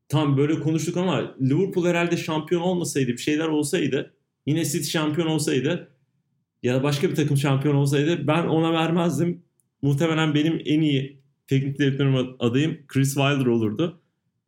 [0.08, 4.14] tam böyle konuştuk ama Liverpool herhalde şampiyon olmasaydı bir şeyler olsaydı
[4.46, 5.90] yine City şampiyon olsaydı
[6.62, 9.42] ya da başka bir takım şampiyon olsaydı ben ona vermezdim.
[9.82, 14.00] Muhtemelen benim en iyi teknik direktörüm adayım Chris Wilder olurdu.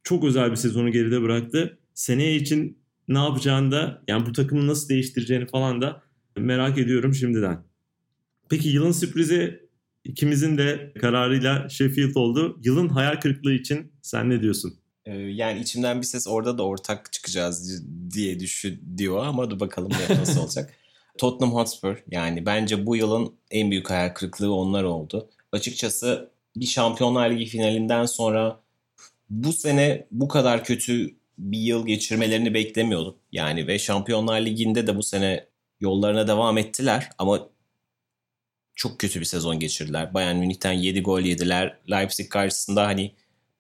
[0.03, 1.79] Çok özel bir sezonu geride bıraktı.
[1.95, 2.79] Seneye için
[3.09, 6.03] ne yapacağını da yani bu takımı nasıl değiştireceğini falan da
[6.37, 7.65] merak ediyorum şimdiden.
[8.51, 9.60] Peki yılın sürprizi
[10.05, 12.59] ikimizin de kararıyla Sheffield oldu.
[12.63, 14.75] Yılın hayal kırıklığı için sen ne diyorsun?
[15.07, 17.83] Ee, yani içimden bir ses orada da ortak çıkacağız
[18.15, 20.75] diye düşün diyor ama dur bakalım nasıl olacak.
[21.19, 25.31] Tottenham Hotspur yani bence bu yılın en büyük hayal kırıklığı onlar oldu.
[25.53, 28.61] Açıkçası bir Şampiyonlar Ligi finalinden sonra
[29.31, 33.17] bu sene bu kadar kötü bir yıl geçirmelerini beklemiyordum.
[33.33, 35.47] Yani ve Şampiyonlar Ligi'nde de bu sene
[35.81, 37.49] yollarına devam ettiler ama
[38.81, 40.15] çok kötü bir sezon geçirdiler.
[40.15, 41.79] Bayern Münih'ten 7 gol yediler.
[41.91, 43.15] Leipzig karşısında hani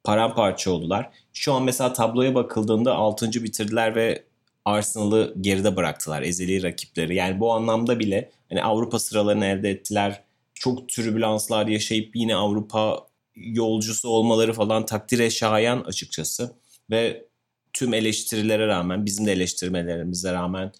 [0.04, 1.10] paramparça oldular.
[1.32, 3.32] Şu an mesela tabloya bakıldığında 6.
[3.32, 4.24] bitirdiler ve
[4.64, 7.14] Arsenal'ı geride bıraktılar ezeli rakipleri.
[7.14, 10.22] Yani bu anlamda bile hani Avrupa sıralarını elde ettiler.
[10.54, 13.06] Çok türbülanslar yaşayıp yine Avrupa
[13.36, 16.56] yolcusu olmaları falan takdire şayan açıkçası.
[16.90, 17.24] Ve
[17.72, 20.72] tüm eleştirilere rağmen bizim de eleştirmelerimize rağmen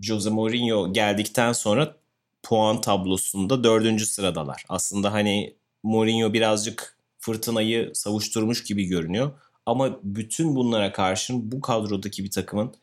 [0.00, 1.99] Jose Mourinho geldikten sonra
[2.42, 4.64] puan tablosunda dördüncü sıradalar.
[4.68, 9.32] Aslında hani Mourinho birazcık fırtınayı savuşturmuş gibi görünüyor.
[9.66, 12.74] Ama bütün bunlara karşın bu kadrodaki bir takımın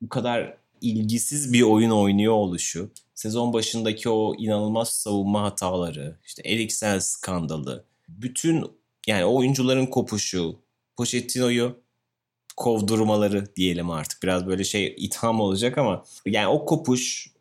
[0.00, 6.98] bu kadar ilgisiz bir oyun oynuyor oluşu, sezon başındaki o inanılmaz savunma hataları, işte Eriksen
[6.98, 8.64] skandalı, bütün
[9.06, 10.58] yani oyuncuların kopuşu,
[10.96, 11.82] Pochettino'yu
[12.56, 14.22] kovdurmaları diyelim artık.
[14.22, 17.31] Biraz böyle şey itham olacak ama yani o kopuş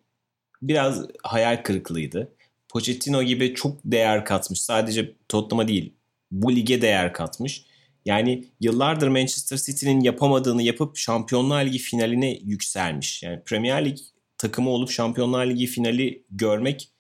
[0.62, 2.34] biraz hayal kırıklığıydı.
[2.70, 4.62] Pochettino gibi çok değer katmış.
[4.62, 5.93] Sadece Tottenham'a değil
[6.32, 7.66] bu lige değer katmış.
[8.05, 13.24] Yani yıllardır Manchester City'nin yapamadığını yapıp Şampiyonlar Ligi finaline yükselmiş.
[13.24, 13.97] Yani Premier Lig
[14.38, 16.91] takımı olup Şampiyonlar Ligi finali görmek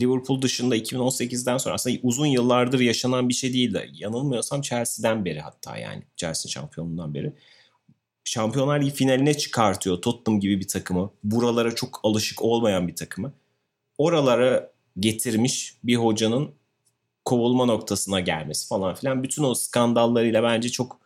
[0.00, 5.40] Liverpool dışında 2018'den sonra aslında uzun yıllardır yaşanan bir şey değil de yanılmıyorsam Chelsea'den beri
[5.40, 7.32] hatta yani Chelsea şampiyonluğundan beri.
[8.30, 11.10] Şampiyonlar Ligi finaline çıkartıyor Tottenham gibi bir takımı.
[11.24, 13.32] Buralara çok alışık olmayan bir takımı.
[13.98, 16.50] Oralara getirmiş bir hocanın
[17.24, 19.22] kovulma noktasına gelmesi falan filan.
[19.22, 21.00] Bütün o skandallarıyla bence çok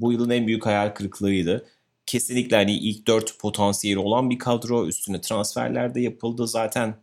[0.00, 1.66] bu yılın en büyük hayal kırıklığıydı.
[2.06, 6.46] Kesinlikle hani ilk dört potansiyeli olan bir kadro üstüne transferler de yapıldı.
[6.46, 6.96] Zaten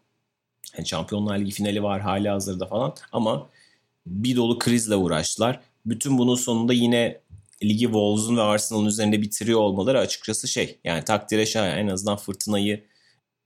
[0.78, 3.50] Yani Şampiyonlar Ligi finali var hali hazırda falan ama
[4.06, 5.60] bir dolu krizle uğraştılar.
[5.86, 7.23] Bütün bunun sonunda yine
[7.64, 12.84] ligi Wolves'un ve Arsenal'ın üzerinde bitiriyor olmaları açıkçası şey yani takdire şayan en azından fırtınayı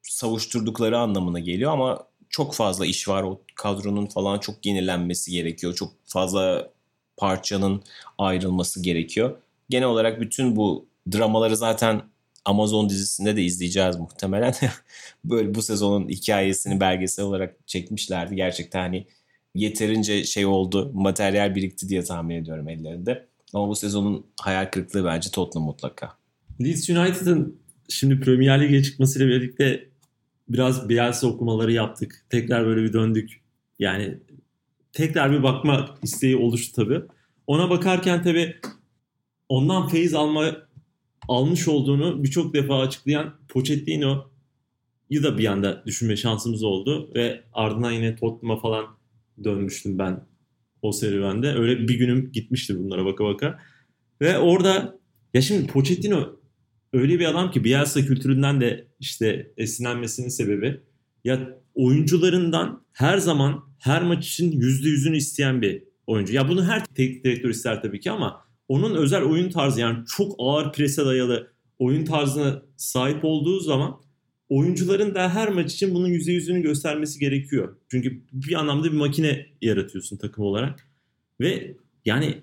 [0.01, 3.23] savuşturdukları anlamına geliyor ama çok fazla iş var.
[3.23, 5.75] O kadronun falan çok yenilenmesi gerekiyor.
[5.75, 6.71] Çok fazla
[7.17, 7.83] parçanın
[8.17, 9.37] ayrılması gerekiyor.
[9.69, 12.01] Genel olarak bütün bu dramaları zaten
[12.45, 14.53] Amazon dizisinde de izleyeceğiz muhtemelen.
[15.25, 18.35] Böyle bu sezonun hikayesini belgesel olarak çekmişlerdi.
[18.35, 19.07] Gerçekten hani
[19.55, 23.27] yeterince şey oldu, materyal birikti diye tahmin ediyorum ellerinde.
[23.53, 26.17] Ama bu sezonun hayal kırıklığı bence Tottenham mutlaka.
[26.61, 29.89] Leeds United'ın şimdi Premier Lig'e çıkmasıyla birlikte
[30.49, 32.25] biraz Bielsa okumaları yaptık.
[32.29, 33.41] Tekrar böyle bir döndük.
[33.79, 34.19] Yani
[34.93, 37.01] tekrar bir bakma isteği oluştu tabii.
[37.47, 38.55] Ona bakarken tabii
[39.49, 40.55] ondan feyiz alma
[41.27, 48.15] almış olduğunu birçok defa açıklayan Pochettino'yu da bir anda düşünme şansımız oldu ve ardından yine
[48.15, 48.85] Tottenham'a falan
[49.43, 50.26] dönmüştüm ben
[50.81, 51.53] o serüvende.
[51.53, 53.59] Öyle bir günüm gitmişti bunlara baka baka.
[54.21, 54.99] Ve orada
[55.33, 56.39] ya şimdi Pochettino
[56.93, 60.81] öyle bir adam ki Bielsa kültüründen de işte esinlenmesinin sebebi
[61.23, 66.33] ya oyuncularından her zaman her maç için yüzde yüzünü isteyen bir oyuncu.
[66.33, 70.35] Ya bunu her teknik direktör ister tabii ki ama onun özel oyun tarzı yani çok
[70.39, 74.01] ağır prese dayalı oyun tarzına sahip olduğu zaman
[74.49, 77.75] oyuncuların da her maç için bunun yüzde yüzünü göstermesi gerekiyor.
[77.91, 80.87] Çünkü bir anlamda bir makine yaratıyorsun takım olarak.
[81.39, 81.75] Ve
[82.05, 82.41] yani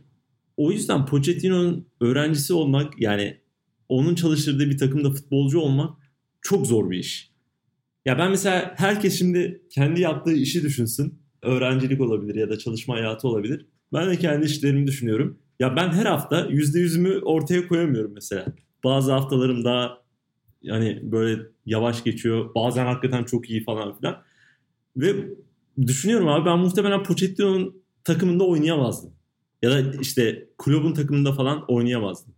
[0.57, 3.36] o yüzden Pochettino'nun öğrencisi olmak yani
[3.88, 5.98] onun çalıştırdığı bir takımda futbolcu olmak
[6.42, 7.30] çok zor bir iş.
[8.05, 11.18] Ya ben mesela herkes şimdi kendi yaptığı işi düşünsün.
[11.42, 13.66] Öğrencilik olabilir ya da çalışma hayatı olabilir.
[13.92, 15.38] Ben de kendi işlerimi düşünüyorum.
[15.61, 18.46] Ya ben her hafta yüzde yüzümü ortaya koyamıyorum mesela.
[18.84, 20.03] Bazı haftalarım daha
[20.65, 22.55] yani böyle yavaş geçiyor.
[22.55, 24.23] Bazen hakikaten çok iyi falan filan.
[24.97, 25.15] Ve
[25.87, 29.12] düşünüyorum abi ben muhtemelen Pochettino'nun takımında oynayamazdım.
[29.62, 32.35] Ya da işte kulübün takımında falan oynayamazdım.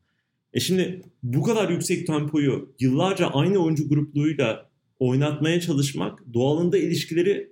[0.52, 7.50] E şimdi bu kadar yüksek tempoyu yıllarca aynı oyuncu grupluğuyla oynatmaya çalışmak doğalında ilişkileri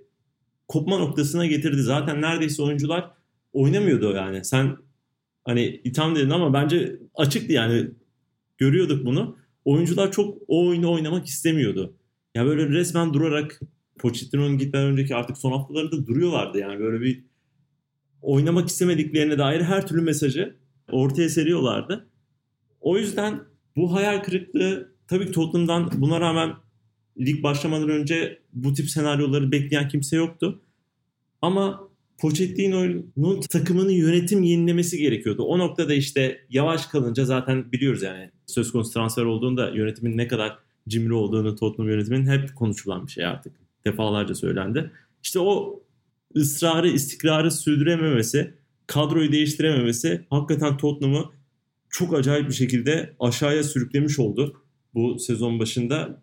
[0.67, 1.81] kopma noktasına getirdi.
[1.81, 3.11] Zaten neredeyse oyuncular
[3.53, 4.45] oynamıyordu yani.
[4.45, 4.77] Sen
[5.43, 7.91] hani itham dedin ama bence açıktı yani.
[8.57, 9.37] Görüyorduk bunu.
[9.65, 11.95] Oyuncular çok o oyunu oynamak istemiyordu.
[12.35, 13.59] Ya böyle resmen durarak
[13.99, 17.23] Pochettino'nun gitmeden önceki artık son haftalarında duruyorlardı yani böyle bir
[18.21, 20.55] oynamak istemediklerine dair her türlü mesajı
[20.91, 22.09] ortaya seriyorlardı.
[22.81, 23.39] O yüzden
[23.75, 26.53] bu hayal kırıklığı tabii ki Tottenham'dan buna rağmen
[27.19, 30.61] lig başlamadan önce bu tip senaryoları bekleyen kimse yoktu.
[31.41, 31.84] Ama
[32.17, 35.43] Pochettino'nun takımını yönetim yenilemesi gerekiyordu.
[35.43, 40.57] O noktada işte yavaş kalınca zaten biliyoruz yani söz konusu transfer olduğunda yönetimin ne kadar
[40.87, 43.53] cimri olduğunu Tottenham yönetiminin hep konuşulan bir şey artık.
[43.85, 44.91] Defalarca söylendi.
[45.23, 45.83] İşte o
[46.35, 48.53] ısrarı, istikrarı sürdürememesi,
[48.87, 51.25] kadroyu değiştirememesi hakikaten Tottenham'ı
[51.89, 54.61] çok acayip bir şekilde aşağıya sürüklemiş oldu
[54.93, 56.21] bu sezon başında.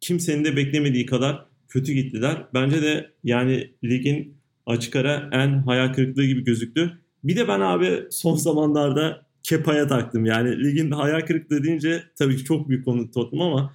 [0.00, 2.46] Kimsenin de beklemediği kadar kötü gittiler.
[2.54, 6.98] Bence de yani ligin açık ara en hayal kırıklığı gibi gözüktü.
[7.24, 10.24] Bir de ben abi son zamanlarda Kepa'ya taktım.
[10.24, 13.74] Yani ligin hayal kırıklığı deyince tabii ki çok büyük konu Tottenham ama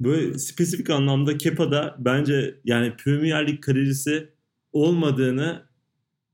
[0.00, 4.28] böyle spesifik anlamda Kepa'da bence yani Premier Lig kalecisi
[4.72, 5.62] olmadığını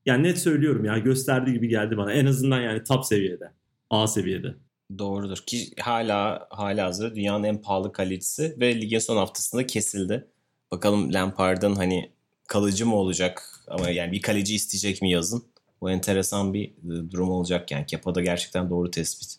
[0.07, 2.12] yani net söylüyorum ya gösterdiği gibi geldi bana.
[2.12, 3.53] En azından yani top seviyede.
[3.90, 4.55] A seviyede.
[4.99, 10.28] Doğrudur ki hala hala hazır dünyanın en pahalı kalecisi ve ligin son haftasında kesildi.
[10.70, 12.12] Bakalım Lampard'ın hani
[12.49, 15.45] kalıcı mı olacak ama yani bir kaleci isteyecek mi yazın?
[15.81, 17.87] Bu enteresan bir e, durum olacak yani.
[17.87, 19.37] Kepa'da gerçekten doğru tespit.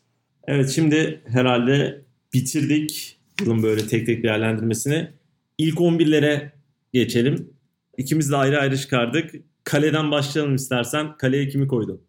[0.48, 2.02] Evet şimdi herhalde
[2.34, 5.12] bitirdik bunun böyle tek tek değerlendirmesini.
[5.58, 6.50] İlk 11'lere
[6.94, 7.54] geçelim.
[7.98, 9.36] İkimiz de ayrı ayrı çıkardık.
[9.64, 11.18] Kaleden başlayalım istersen.
[11.18, 12.02] Kaleye kimi koydun?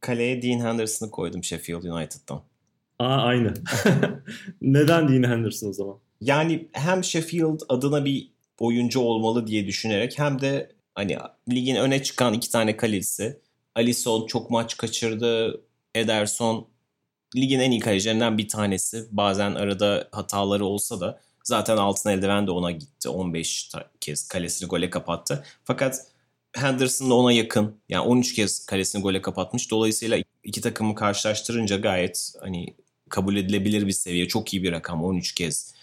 [0.00, 2.42] Kaleye Dean Henderson'ı koydum Sheffield United'dan.
[2.98, 3.54] Aa aynı.
[4.60, 5.96] Neden Dean Henderson o zaman?
[6.20, 11.18] Yani hem Sheffield adına bir oyuncu olmalı diye düşünerek hem de hani
[11.48, 13.40] ligin öne çıkan iki tane kalecisi.
[13.74, 15.60] Alisson çok maç kaçırdı.
[15.94, 16.68] Ederson
[17.36, 19.06] ligin en iyi kalecilerinden bir tanesi.
[19.10, 23.08] Bazen arada hataları olsa da zaten altın eldiven de ona gitti.
[23.08, 23.70] 15
[24.00, 25.44] kez kalesini gole kapattı.
[25.64, 26.06] Fakat
[26.52, 27.76] Henderson da ona yakın.
[27.88, 29.70] Yani 13 kez kalesini gole kapatmış.
[29.70, 32.74] Dolayısıyla iki takımı karşılaştırınca gayet hani
[33.08, 34.28] kabul edilebilir bir seviye.
[34.28, 35.74] Çok iyi bir rakam 13 kez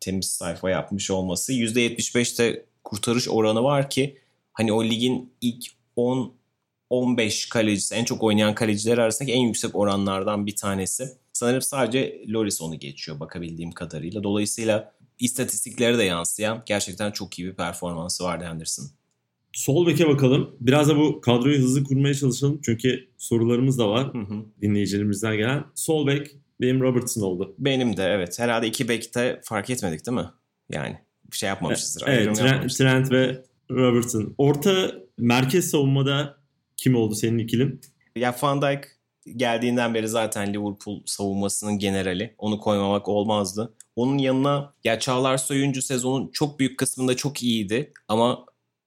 [0.00, 1.52] temiz sayfa yapmış olması.
[1.52, 4.18] %75'te kurtarış oranı var ki
[4.52, 5.64] hani o ligin ilk
[5.96, 6.40] 10
[6.90, 11.08] 15 kalecisi en çok oynayan kaleciler arasındaki en yüksek oranlardan bir tanesi.
[11.32, 14.22] Sanırım sadece Loris onu geçiyor bakabildiğim kadarıyla.
[14.22, 18.86] Dolayısıyla istatistiklere de yansıyan gerçekten çok iyi bir performansı vardı Henderson.
[19.52, 20.56] Sol beke bakalım.
[20.60, 22.60] Biraz da bu kadroyu hızlı kurmaya çalışalım.
[22.64, 24.44] Çünkü sorularımız da var Hı hı.
[24.62, 25.64] dinleyicilerimizden gelen.
[25.74, 27.54] Sol bek benim Robertson oldu.
[27.58, 28.38] Benim de evet.
[28.38, 30.30] Herhalde iki bekte fark etmedik değil mi?
[30.70, 30.98] Yani
[31.32, 32.04] bir şey yapmamışızdır.
[32.06, 32.76] Evet, Trent.
[32.76, 34.34] Trent ve Robertson.
[34.38, 36.38] Orta merkez savunmada
[36.76, 37.80] kim oldu senin ikilin?
[38.16, 38.84] Ya Van Dijk
[39.36, 42.34] geldiğinden beri zaten Liverpool savunmasının generali.
[42.38, 43.74] Onu koymamak olmazdı.
[43.96, 48.46] Onun yanına ya Çağlar Soyuncu sezonun çok büyük kısmında çok iyiydi ama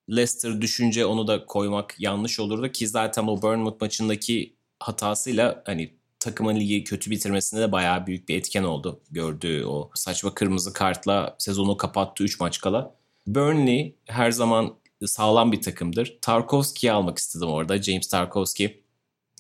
[0.10, 6.56] Leicester düşünce onu da koymak yanlış olurdu ki zaten o Bournemouth maçındaki hatasıyla hani takımın
[6.56, 9.02] ligi kötü bitirmesinde de bayağı büyük bir etken oldu.
[9.12, 12.96] Gördüğü o saçma kırmızı kartla sezonu kapattı 3 maç kala.
[13.28, 16.18] Burnley her zaman sağlam bir takımdır.
[16.22, 17.82] Tarkovski'yi almak istedim orada.
[17.82, 18.84] James Tarkovski.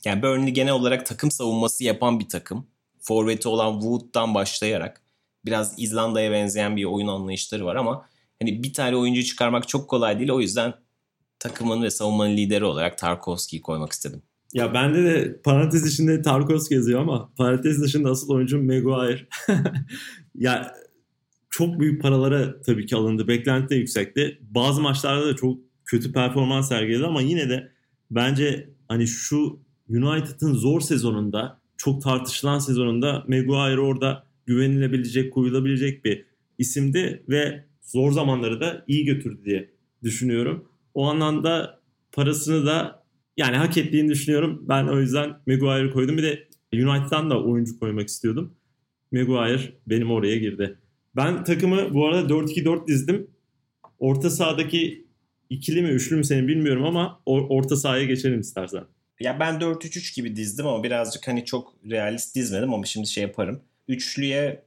[0.05, 2.67] Yani Burnley genel olarak takım savunması yapan bir takım.
[2.99, 5.01] Forveti olan Wood'dan başlayarak
[5.45, 8.05] biraz İzlanda'ya benzeyen bir oyun anlayışları var ama
[8.41, 10.31] hani bir tane oyuncu çıkarmak çok kolay değil.
[10.31, 10.73] O yüzden
[11.39, 14.21] takımın ve savunmanın lideri olarak Tarkovski'yi koymak istedim.
[14.53, 19.27] Ya bende de parantez içinde Tarkovski yazıyor ama parantez dışında asıl oyuncum Maguire.
[20.36, 20.75] ya
[21.53, 23.27] çok büyük paralara tabii ki alındı.
[23.27, 24.39] Beklenti de yüksekti.
[24.41, 27.71] Bazı maçlarda da çok kötü performans sergiledi ama yine de
[28.11, 36.25] bence hani şu United'ın zor sezonunda çok tartışılan sezonunda Maguire orada güvenilebilecek, koyulabilecek bir
[36.57, 39.69] isimdi ve zor zamanları da iyi götürdü diye
[40.03, 40.65] düşünüyorum.
[40.93, 41.79] O anlamda
[42.11, 43.03] parasını da
[43.37, 44.65] yani hak ettiğini düşünüyorum.
[44.69, 46.17] Ben o yüzden Maguire'ı koydum.
[46.17, 48.53] Bir de United'dan da oyuncu koymak istiyordum.
[49.11, 50.77] Maguire benim oraya girdi.
[51.16, 53.28] Ben takımı bu arada 4-2-4 dizdim.
[53.99, 55.07] Orta sahadaki
[55.49, 58.84] ikili mi üçlü mü seni bilmiyorum ama or- orta sahaya geçelim istersen.
[59.20, 63.61] Ya ben 4-3-3 gibi dizdim ama birazcık hani çok realist dizmedim ama şimdi şey yaparım.
[63.88, 64.66] Üçlüye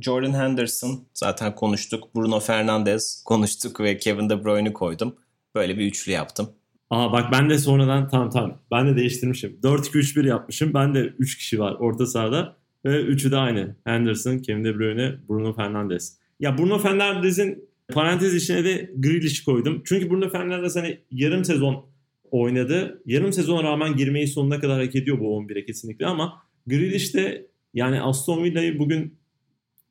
[0.00, 2.14] Jordan Henderson zaten konuştuk.
[2.14, 5.16] Bruno Fernandes konuştuk ve Kevin De Bruyne'i koydum.
[5.54, 6.48] Böyle bir üçlü yaptım.
[6.90, 9.58] Aa bak ben de sonradan tamam tamam ben de değiştirmişim.
[9.62, 10.74] 4-2-3-1 yapmışım.
[10.74, 12.56] Ben de 3 kişi var orta sahada
[12.86, 13.76] ve üçü de aynı.
[13.84, 16.18] Henderson, Kevin De Bruyne, Bruno Fernandes.
[16.40, 19.82] Ya Bruno Fernandes'in parantez içine de Grealish'i koydum.
[19.84, 21.86] Çünkü Bruno Fernandes hani yarım sezon
[22.30, 23.02] oynadı.
[23.06, 28.00] Yarım sezona rağmen girmeyi sonuna kadar hak ediyor bu 11'e kesinlikle ama Grealish de yani
[28.00, 29.14] Aston Villa'yı bugün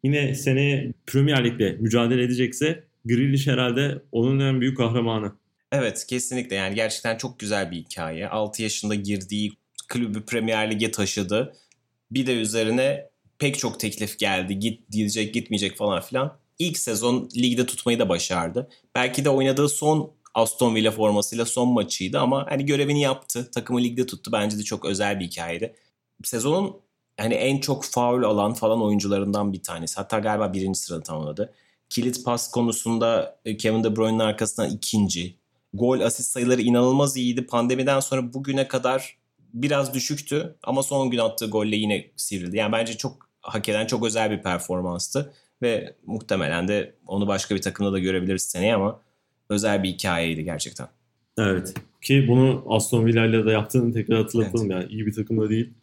[0.04, 5.32] yine seneye Premier Lig'de mücadele edecekse Grealish herhalde onun en büyük kahramanı.
[5.72, 8.28] Evet kesinlikle yani gerçekten çok güzel bir hikaye.
[8.30, 9.52] 6 yaşında girdiği
[9.92, 11.54] kulübü Premier Lig'e taşıdı.
[12.16, 13.10] Bir de üzerine
[13.40, 14.60] pek çok teklif geldi.
[14.60, 16.38] Git diyecek gitmeyecek falan filan.
[16.60, 18.70] İlk sezon ligde tutmayı da başardı.
[18.96, 23.52] Belki de oynadığı son Aston Villa formasıyla son maçıydı ama hani görevini yaptı.
[23.52, 24.32] Takımı ligde tuttu.
[24.32, 25.76] Bence de çok özel bir hikayeydi.
[26.24, 26.82] Sezonun
[27.18, 29.96] hani en çok faul alan falan oyuncularından bir tanesi.
[29.96, 31.54] Hatta galiba birinci sırada tamamladı.
[31.90, 35.38] Kilit pas konusunda e, Kevin De Bruyne'in arkasından ikinci.
[35.74, 37.46] Gol asist sayıları inanılmaz iyiydi.
[37.46, 39.18] Pandemiden sonra bugüne kadar
[39.56, 42.58] biraz düşüktü ama son gün attığı golle yine sivrildi.
[42.58, 47.62] Yani bence çok hak eden çok özel bir performanstı ve muhtemelen de onu başka bir
[47.62, 49.00] takımda da görebiliriz seneye ama
[49.50, 50.88] özel bir hikayeydi gerçekten.
[51.38, 51.74] Evet.
[52.02, 54.86] Ki bunu Aston Villa ile de yaptığını tekrar hatırlatalım yani.
[54.90, 55.74] iyi bir takım da değil.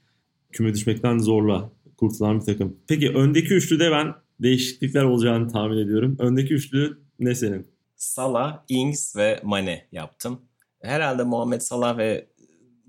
[0.53, 2.77] Küme düşmekten zorla kurtulan bir takım.
[2.89, 6.17] Peki öndeki üçlüde ben değişiklikler olacağını tahmin ediyorum.
[6.19, 7.67] Öndeki üçlü ne senin?
[7.97, 10.41] Salah, Ings ve Mane yaptım.
[10.83, 12.27] Herhalde Muhammed Salah ve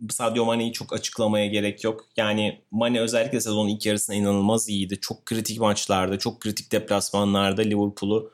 [0.09, 2.05] Sadio Mane'yi çok açıklamaya gerek yok.
[2.17, 4.99] Yani Mane özellikle sezonun ilk yarısında inanılmaz iyiydi.
[5.01, 8.31] Çok kritik maçlarda, çok kritik deplasmanlarda Liverpool'u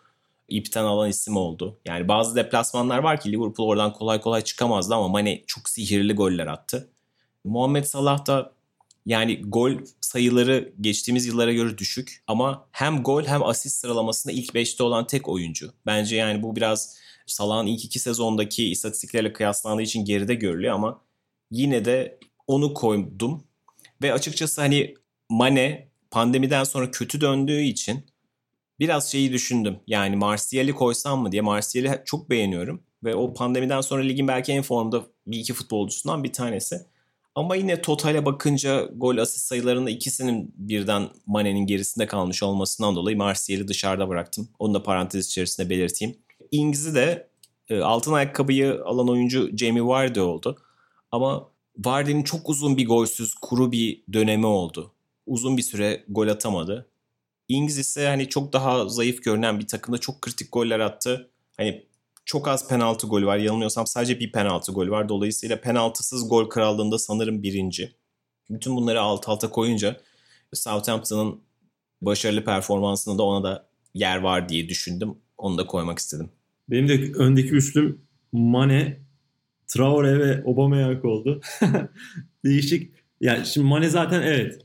[0.49, 1.77] ipten alan isim oldu.
[1.85, 6.47] Yani bazı deplasmanlar var ki Liverpool oradan kolay kolay çıkamazdı ama Mane çok sihirli goller
[6.47, 6.89] attı.
[7.43, 8.51] Muhammed Salah da
[9.05, 14.83] yani gol sayıları geçtiğimiz yıllara göre düşük ama hem gol hem asist sıralamasında ilk 5'te
[14.83, 15.73] olan tek oyuncu.
[15.85, 21.01] Bence yani bu biraz Salah'ın ilk iki sezondaki istatistiklerle kıyaslandığı için geride görülüyor ama
[21.51, 23.43] yine de onu koydum.
[24.01, 24.95] Ve açıkçası hani
[25.29, 28.05] Mane pandemiden sonra kötü döndüğü için
[28.79, 29.79] biraz şeyi düşündüm.
[29.87, 31.41] Yani Martial'i koysam mı diye.
[31.41, 32.83] Martial'i çok beğeniyorum.
[33.03, 36.81] Ve o pandemiden sonra ligin belki en formda bir iki futbolcusundan bir tanesi.
[37.35, 43.67] Ama yine totale bakınca gol asist sayılarında ikisinin birden Mane'nin gerisinde kalmış olmasından dolayı Martial'i
[43.67, 44.49] dışarıda bıraktım.
[44.59, 46.17] Onu da parantez içerisinde belirteyim.
[46.51, 47.29] Ings'i de
[47.69, 50.57] e, altın ayakkabıyı alan oyuncu Jamie Vardy oldu.
[51.11, 54.91] Ama Vardy'nin çok uzun bir golsüz, kuru bir dönemi oldu.
[55.25, 56.89] Uzun bir süre gol atamadı.
[57.47, 61.31] Ings ise hani çok daha zayıf görünen bir takımda çok kritik goller attı.
[61.57, 61.85] Hani
[62.25, 63.37] çok az penaltı golü var.
[63.37, 65.09] Yanılmıyorsam sadece bir penaltı golü var.
[65.09, 67.95] Dolayısıyla penaltısız gol krallığında sanırım birinci.
[68.49, 70.01] Bütün bunları alt alta koyunca
[70.53, 71.41] Southampton'ın
[72.01, 75.17] başarılı performansında da ona da yer var diye düşündüm.
[75.37, 76.29] Onu da koymak istedim.
[76.69, 78.01] Benim de öndeki üçlüm
[78.31, 78.99] Mane,
[79.69, 81.41] Traore ve Aubameyang oldu.
[82.45, 82.91] Değişik.
[83.21, 84.59] Yani şimdi Mane zaten evet.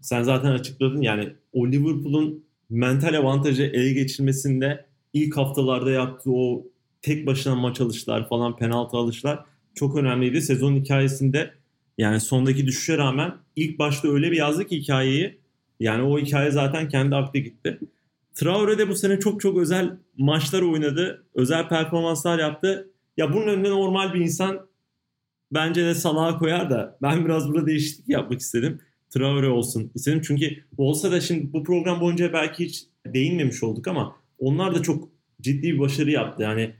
[0.00, 6.66] Sen zaten açıkladın yani o Liverpool'un mental avantajı ele geçirmesinde ilk haftalarda yaptığı o
[7.02, 9.44] tek başına maç alışlar falan penaltı alışlar
[9.74, 10.42] çok önemliydi.
[10.42, 11.50] Sezon hikayesinde
[11.98, 15.38] yani sondaki düşüşe rağmen ilk başta öyle bir yazdı ki hikayeyi
[15.80, 17.78] yani o hikaye zaten kendi aklı gitti.
[18.34, 21.26] Traore de bu sene çok çok özel maçlar oynadı.
[21.34, 22.90] Özel performanslar yaptı.
[23.18, 24.68] Ya bunun önüne normal bir insan
[25.52, 28.80] bence de Salah'a koyar da ben biraz burada değişiklik yapmak istedim.
[29.10, 30.22] Traore olsun istedim.
[30.24, 35.08] Çünkü olsa da şimdi bu program boyunca belki hiç değinmemiş olduk ama onlar da çok
[35.40, 36.42] ciddi bir başarı yaptı.
[36.42, 36.74] Yani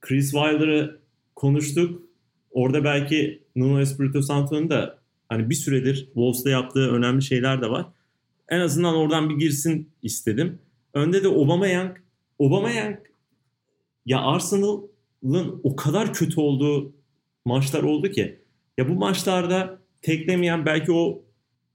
[0.00, 1.00] Chris Wilder'ı
[1.36, 2.02] konuştuk.
[2.50, 7.86] Orada belki Nuno Espirito Santo'nun da hani bir süredir Wolves'da yaptığı önemli şeyler de var.
[8.48, 10.58] En azından oradan bir girsin istedim.
[10.94, 11.96] Önde de Aubameyang.
[12.40, 12.98] Aubameyang
[14.06, 14.20] ya
[15.22, 16.94] Arsenal'ın o kadar kötü olduğu
[17.44, 18.40] maçlar oldu ki
[18.78, 21.24] ya bu maçlarda teklemeyen belki o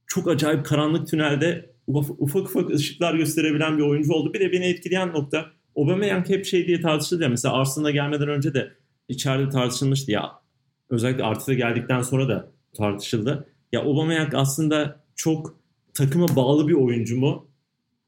[0.06, 4.34] çok acayip karanlık tünelde ufak ufak ışıklar gösterebilen bir oyuncu oldu.
[4.34, 5.46] Bir de beni etkileyen nokta
[5.76, 8.72] Aubameyang hep şey diye tartışıldı ya mesela Arsenal'a gelmeden önce de
[9.08, 10.32] içeride tartışılmıştı ya
[10.90, 13.48] özellikle Arteta geldikten sonra da tartışıldı.
[13.72, 15.60] Ya Aubameyang aslında çok
[15.94, 17.48] takıma bağlı bir oyuncu mu?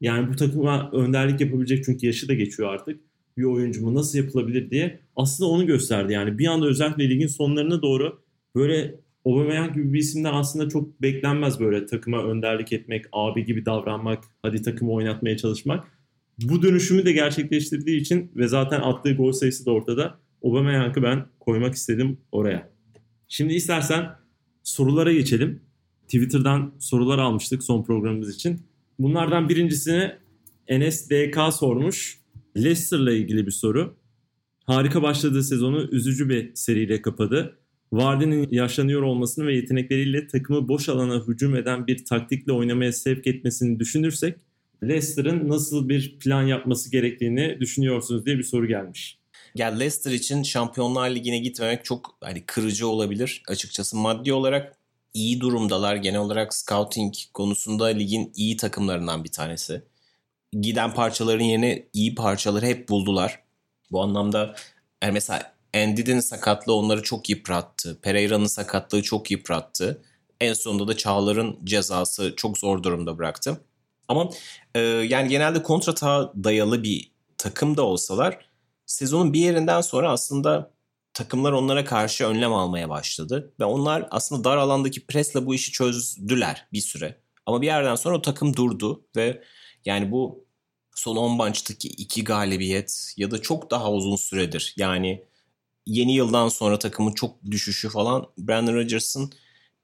[0.01, 3.10] Yani bu takıma önderlik yapabilecek çünkü yaşı da geçiyor artık.
[3.41, 6.13] Bir oyuncu mu nasıl yapılabilir diye aslında onu gösterdi.
[6.13, 8.19] Yani bir anda özellikle ligin sonlarına doğru
[8.55, 14.23] böyle Aubameyang gibi bir isimden aslında çok beklenmez böyle takıma önderlik etmek, abi gibi davranmak,
[14.41, 15.87] hadi takımı oynatmaya çalışmak.
[16.41, 20.19] Bu dönüşümü de gerçekleştirdiği için ve zaten attığı gol sayısı da ortada.
[20.43, 22.69] Aubameyang'ı ben koymak istedim oraya.
[23.27, 24.09] Şimdi istersen
[24.63, 25.61] sorulara geçelim.
[26.03, 28.61] Twitter'dan sorular almıştık son programımız için.
[28.99, 30.11] Bunlardan birincisini
[30.67, 32.20] Enes DK sormuş.
[32.57, 33.97] Leicester'la ilgili bir soru.
[34.65, 37.57] Harika başladığı sezonu üzücü bir seriyle kapadı.
[37.91, 43.79] Vardy'nin yaşlanıyor olmasını ve yetenekleriyle takımı boş alana hücum eden bir taktikle oynamaya sevk etmesini
[43.79, 44.37] düşünürsek
[44.83, 49.17] Leicester'ın nasıl bir plan yapması gerektiğini düşünüyorsunuz diye bir soru gelmiş.
[49.55, 54.77] Ya Leicester için Şampiyonlar Ligi'ne gitmemek çok hani kırıcı olabilir açıkçası maddi olarak
[55.13, 55.95] iyi durumdalar.
[55.95, 59.81] Genel olarak scouting konusunda ligin iyi takımlarından bir tanesi.
[60.51, 63.43] Giden parçaların yerine iyi parçaları hep buldular.
[63.91, 64.55] Bu anlamda
[65.03, 67.99] yani mesela Endi'nin sakatlığı onları çok yıprattı.
[68.01, 70.01] Pereira'nın sakatlığı çok yıprattı.
[70.41, 73.61] En sonunda da Çağlar'ın cezası çok zor durumda bıraktı.
[74.07, 74.29] Ama
[74.75, 78.45] e, yani genelde kontrata dayalı bir takım da olsalar
[78.85, 80.71] sezonun bir yerinden sonra aslında
[81.13, 83.53] takımlar onlara karşı önlem almaya başladı.
[83.59, 87.17] Ve onlar aslında dar alandaki presle bu işi çözdüler bir süre.
[87.45, 89.43] Ama bir yerden sonra o takım durdu ve
[89.85, 90.45] yani bu
[90.95, 94.73] son 10 maçtaki iki galibiyet ya da çok daha uzun süredir.
[94.77, 95.23] Yani
[95.85, 99.31] yeni yıldan sonra takımın çok düşüşü falan Brandon Rodgers'ın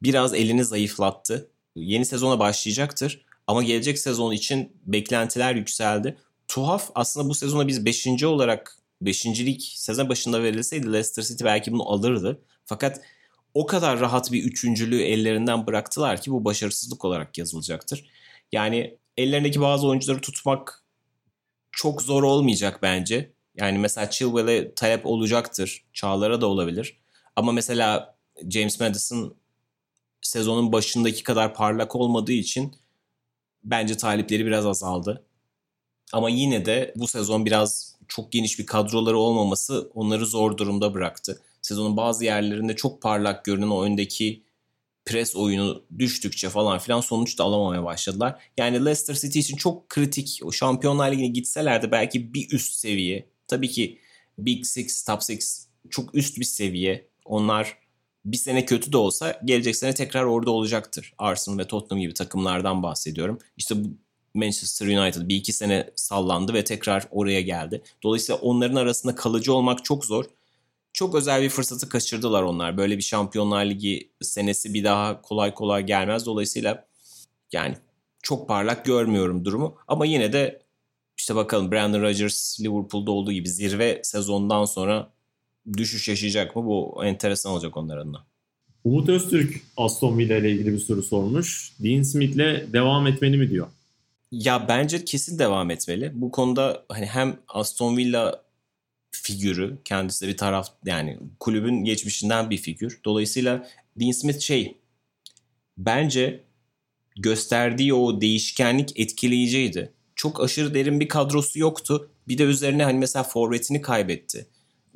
[0.01, 1.51] biraz elini zayıflattı.
[1.75, 6.17] Yeni sezona başlayacaktır ama gelecek sezon için beklentiler yükseldi.
[6.47, 8.23] Tuhaf aslında bu sezona biz 5.
[8.23, 9.25] olarak 5.
[9.25, 12.41] lig sezon başında verilseydi Leicester City belki bunu alırdı.
[12.65, 13.01] Fakat
[13.53, 18.09] o kadar rahat bir üçüncülüğü ellerinden bıraktılar ki bu başarısızlık olarak yazılacaktır.
[18.51, 20.83] Yani ellerindeki bazı oyuncuları tutmak
[21.71, 23.33] çok zor olmayacak bence.
[23.55, 25.85] Yani mesela Chilwell'e talep olacaktır.
[25.93, 26.97] Çağlar'a da olabilir.
[27.35, 28.17] Ama mesela
[28.49, 29.35] James Madison
[30.21, 32.75] sezonun başındaki kadar parlak olmadığı için
[33.63, 35.25] bence talipleri biraz azaldı.
[36.13, 41.41] Ama yine de bu sezon biraz çok geniş bir kadroları olmaması onları zor durumda bıraktı.
[41.61, 44.43] Sezonun bazı yerlerinde çok parlak görünen o öndeki
[45.07, 48.41] pres oyunu düştükçe falan filan sonuç da alamamaya başladılar.
[48.57, 50.39] Yani Leicester City için çok kritik.
[50.43, 53.29] O Şampiyonlar Ligi'ne gitselerdi belki bir üst seviye.
[53.47, 53.99] Tabii ki
[54.37, 57.07] Big Six, Top Six çok üst bir seviye.
[57.25, 57.77] Onlar
[58.25, 61.13] bir sene kötü de olsa gelecek sene tekrar orada olacaktır.
[61.17, 63.39] Arsenal ve Tottenham gibi takımlardan bahsediyorum.
[63.57, 63.87] İşte bu
[64.33, 67.81] Manchester United bir iki sene sallandı ve tekrar oraya geldi.
[68.03, 70.25] Dolayısıyla onların arasında kalıcı olmak çok zor.
[70.97, 72.77] Çok özel bir fırsatı kaçırdılar onlar.
[72.77, 76.25] Böyle bir Şampiyonlar Ligi senesi bir daha kolay kolay gelmez.
[76.25, 76.87] Dolayısıyla
[77.51, 77.75] yani
[78.21, 79.75] çok parlak görmüyorum durumu.
[79.87, 80.61] Ama yine de
[81.17, 85.11] işte bakalım Brandon Rodgers Liverpool'da olduğu gibi zirve sezondan sonra
[85.77, 86.65] düşüş yaşayacak mı?
[86.65, 88.25] Bu enteresan olacak onlar adına.
[88.83, 91.73] Umut Öztürk Aston Villa ile ilgili bir soru sormuş.
[91.79, 93.67] Dean Smith'le devam etmeli mi diyor.
[94.31, 96.11] Ya bence kesin devam etmeli.
[96.15, 98.46] Bu konuda hani hem Aston Villa
[99.11, 103.01] figürü kendisi de bir taraf yani kulübün geçmişinden bir figür.
[103.05, 103.67] Dolayısıyla
[103.99, 104.77] Dean Smith şey
[105.77, 106.43] bence
[107.17, 109.93] gösterdiği o değişkenlik etkileyiciydi.
[110.15, 112.11] Çok aşırı derin bir kadrosu yoktu.
[112.27, 114.47] Bir de üzerine hani mesela forvetini kaybetti.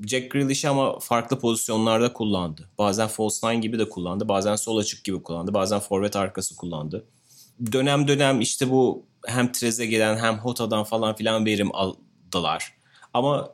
[0.08, 2.70] Jack Grealish'i ama farklı pozisyonlarda kullandı.
[2.78, 4.28] Bazen false nine gibi de kullandı.
[4.28, 5.54] Bazen sol açık gibi kullandı.
[5.54, 7.06] Bazen forvet arkası kullandı.
[7.72, 12.74] Dönem dönem işte bu hem Trezeguet'den hem Hota'dan falan filan verim aldılar.
[13.14, 13.54] Ama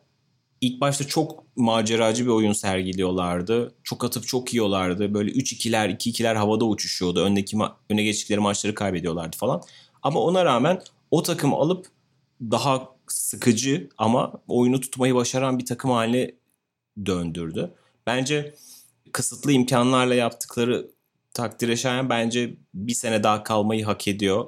[0.62, 3.76] ilk başta çok maceracı bir oyun sergiliyorlardı.
[3.84, 5.14] Çok atıp çok yiyorlardı.
[5.14, 7.24] Böyle 3-2'ler, 2-2'ler havada uçuşuyordu.
[7.24, 9.62] Öndeki ma- öne geçtikleri maçları kaybediyorlardı falan.
[10.04, 10.82] Ama ona rağmen
[11.12, 11.86] o takım alıp
[12.42, 16.32] daha sıkıcı ama oyunu tutmayı başaran bir takım haline
[17.06, 17.74] döndürdü.
[18.08, 18.56] Bence
[19.12, 20.92] kısıtlı imkanlarla yaptıkları
[21.34, 24.48] takdire şayan bence bir sene daha kalmayı hak ediyor.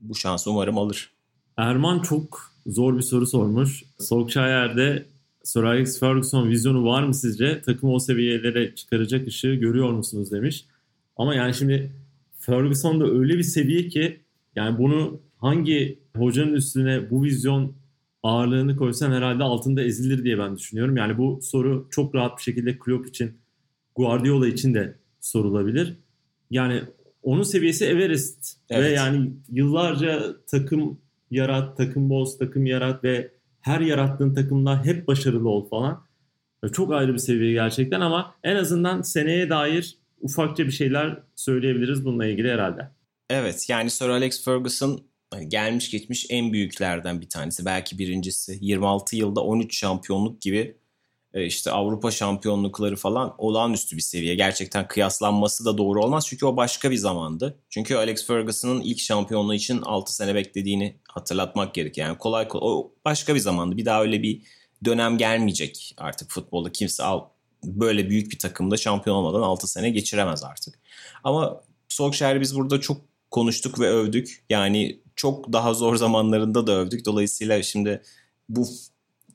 [0.00, 1.12] Bu şansı umarım alır.
[1.56, 3.84] Erman çok zor bir soru sormuş.
[3.98, 5.06] Solskjaer'de
[5.42, 7.62] Sir Alex Ferguson vizyonu var mı sizce?
[7.62, 10.64] Takımı o seviyelere çıkaracak ışığı görüyor musunuz demiş.
[11.16, 11.90] Ama yani şimdi
[12.38, 14.20] Ferguson da öyle bir seviye ki
[14.56, 17.74] yani bunu hangi hocanın üstüne bu vizyon
[18.22, 20.96] ağırlığını koysan herhalde altında ezilir diye ben düşünüyorum.
[20.96, 23.32] Yani bu soru çok rahat bir şekilde Klopp için,
[23.96, 25.96] Guardiola için de sorulabilir.
[26.50, 26.82] Yani
[27.22, 28.84] onun seviyesi Everest evet.
[28.84, 30.98] ve yani yıllarca takım
[31.30, 33.30] yarat, takım boz, takım yarat ve
[33.60, 36.06] her yarattığın takımda hep başarılı ol falan.
[36.72, 42.26] Çok ayrı bir seviye gerçekten ama en azından seneye dair ufakça bir şeyler söyleyebiliriz bununla
[42.26, 42.90] ilgili herhalde.
[43.30, 45.00] Evet yani Sir Alex Ferguson
[45.30, 47.64] hani gelmiş geçmiş en büyüklerden bir tanesi.
[47.64, 48.58] Belki birincisi.
[48.60, 50.76] 26 yılda 13 şampiyonluk gibi
[51.34, 54.34] işte Avrupa şampiyonlukları falan olağanüstü bir seviye.
[54.34, 57.58] Gerçekten kıyaslanması da doğru olmaz çünkü o başka bir zamandı.
[57.68, 61.98] Çünkü Alex Ferguson'ın ilk şampiyonluğu için 6 sene beklediğini hatırlatmak gerek.
[61.98, 63.76] Yani kolay kolay o başka bir zamandı.
[63.76, 64.42] Bir daha öyle bir
[64.84, 66.72] dönem gelmeyecek artık futbolda.
[66.72, 67.24] Kimse al
[67.64, 70.78] böyle büyük bir takımda şampiyon olmadan 6 sene geçiremez artık.
[71.24, 73.00] Ama Solskjaer'i biz burada çok
[73.30, 74.44] konuştuk ve övdük.
[74.50, 77.04] Yani çok daha zor zamanlarında da övdük.
[77.04, 78.02] Dolayısıyla şimdi
[78.48, 78.68] bu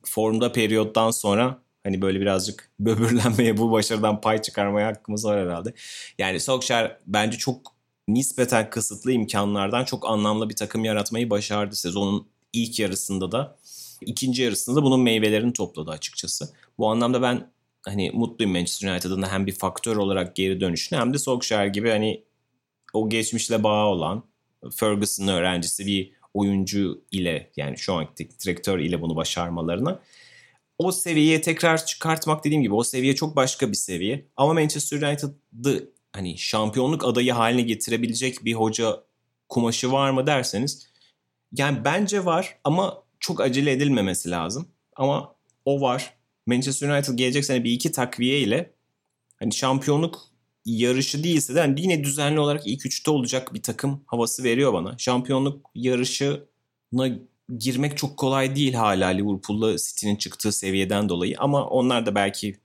[0.03, 5.73] formda periyottan sonra hani böyle birazcık böbürlenmeye bu başarıdan pay çıkarmaya hakkımız var herhalde.
[6.19, 7.75] Yani Solskjaer bence çok
[8.07, 13.57] nispeten kısıtlı imkanlardan çok anlamlı bir takım yaratmayı başardı sezonun ilk yarısında da.
[14.01, 16.53] ikinci yarısında da bunun meyvelerini topladı açıkçası.
[16.77, 17.51] Bu anlamda ben
[17.85, 22.23] hani mutluyum Manchester United'ın hem bir faktör olarak geri dönüşüne hem de Solskjaer gibi hani
[22.93, 24.23] o geçmişle bağı olan
[24.75, 29.99] Ferguson'ın öğrencisi bir oyuncu ile yani şu anki direktör ile bunu başarmalarına
[30.77, 34.27] o seviyeye tekrar çıkartmak dediğim gibi o seviye çok başka bir seviye.
[34.37, 39.03] Ama Manchester United'ı hani şampiyonluk adayı haline getirebilecek bir hoca
[39.49, 40.89] kumaşı var mı derseniz
[41.51, 44.67] yani bence var ama çok acele edilmemesi lazım.
[44.95, 46.13] Ama o var.
[46.45, 48.73] Manchester United gelecek sene bir iki takviye ile
[49.39, 50.21] hani şampiyonluk
[50.65, 54.97] yarışı değilse de yani yine düzenli olarak ilk üçte olacak bir takım havası veriyor bana.
[54.97, 57.09] Şampiyonluk yarışına
[57.59, 62.55] girmek çok kolay değil hala Liverpool'la City'nin çıktığı seviyeden dolayı ama onlar da belki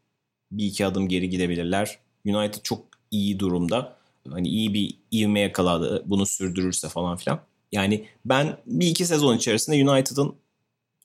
[0.53, 1.99] bir iki adım geri gidebilirler.
[2.27, 3.97] United çok iyi durumda.
[4.31, 7.41] Hani iyi bir ivme yakaladı bunu sürdürürse falan filan.
[7.73, 10.35] Yani ben bir iki sezon içerisinde United'ın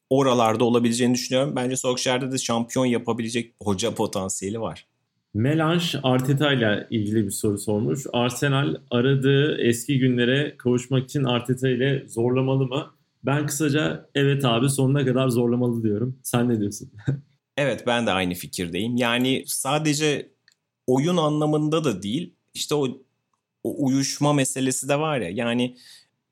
[0.10, 1.56] oralarda olabileceğini düşünüyorum.
[1.56, 4.88] Bence Solskjaer'de de şampiyon yapabilecek hoca potansiyeli var.
[5.34, 8.04] Melange Arteta ile ilgili bir soru sormuş.
[8.14, 12.95] Arsenal aradığı eski günlere kavuşmak için Arteta ile zorlamalı mı?
[13.26, 16.20] Ben kısaca evet abi sonuna kadar zorlamalı diyorum.
[16.24, 16.92] Sen ne diyorsun?
[17.58, 18.98] evet ben de aynı fikirdeyim.
[18.98, 20.32] Yani sadece
[20.88, 22.36] oyun anlamında da değil.
[22.54, 22.88] İşte o,
[23.64, 25.30] o uyuşma meselesi de var ya.
[25.30, 25.78] Yani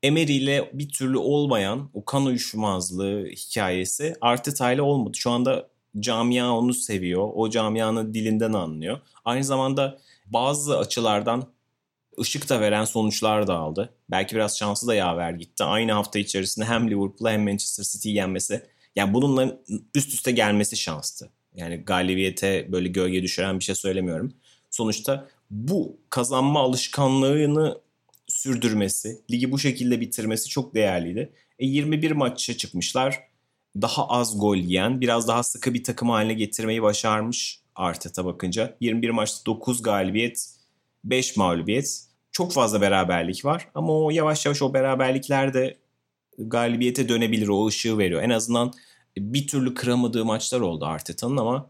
[0.03, 5.17] Emery ile bir türlü olmayan o kan uyuşmazlığı hikayesi Arteta ile olmadı.
[5.17, 5.69] Şu anda
[5.99, 7.29] camia onu seviyor.
[7.33, 8.99] O camianın dilinden anlıyor.
[9.25, 11.43] Aynı zamanda bazı açılardan
[12.19, 13.93] ışık da veren sonuçlar da aldı.
[14.11, 15.63] Belki biraz şansı da yaver gitti.
[15.63, 18.63] Aynı hafta içerisinde hem Liverpool'u hem Manchester City'yi yenmesi.
[18.95, 19.59] Yani bununla
[19.95, 21.29] üst üste gelmesi şanstı.
[21.55, 24.33] Yani galibiyete böyle gölge düşüren bir şey söylemiyorum.
[24.69, 27.81] Sonuçta bu kazanma alışkanlığını
[28.27, 31.33] sürdürmesi, ligi bu şekilde bitirmesi çok değerliydi.
[31.59, 33.19] E 21 maça çıkmışlar.
[33.81, 38.77] Daha az gol yiyen, biraz daha sıkı bir takım haline getirmeyi başarmış Arteta bakınca.
[38.79, 40.49] 21 maçta 9 galibiyet,
[41.03, 42.03] 5 mağlubiyet.
[42.31, 45.77] Çok fazla beraberlik var ama o yavaş yavaş o beraberlikler de
[46.37, 47.47] galibiyete dönebilir.
[47.47, 48.23] O ışığı veriyor.
[48.23, 48.73] En azından
[49.17, 51.69] bir türlü kıramadığı maçlar oldu Arteta'nın ama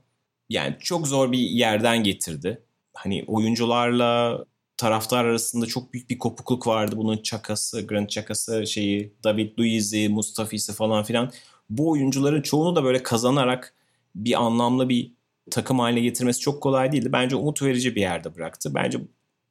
[0.49, 2.61] yani çok zor bir yerden getirdi.
[2.93, 4.45] Hani oyuncularla
[4.77, 6.97] taraftar arasında çok büyük bir kopukluk vardı.
[6.97, 11.31] Bunun çakası, Grant çakası şeyi, David Luiz'i, Mustafa'sı falan filan.
[11.69, 13.73] Bu oyuncuların çoğunu da böyle kazanarak
[14.15, 15.11] bir anlamlı bir
[15.51, 17.09] takım haline getirmesi çok kolay değildi.
[17.13, 18.75] Bence umut verici bir yerde bıraktı.
[18.75, 18.99] Bence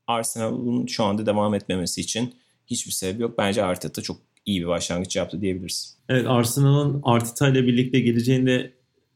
[0.07, 2.35] Arsenal'ın şu anda devam etmemesi için
[2.67, 3.39] hiçbir sebep yok.
[3.39, 5.99] Bence Arteta çok iyi bir başlangıç yaptı diyebiliriz.
[6.09, 8.73] Evet Arsenal'ın Arteta ile birlikte geleceğinde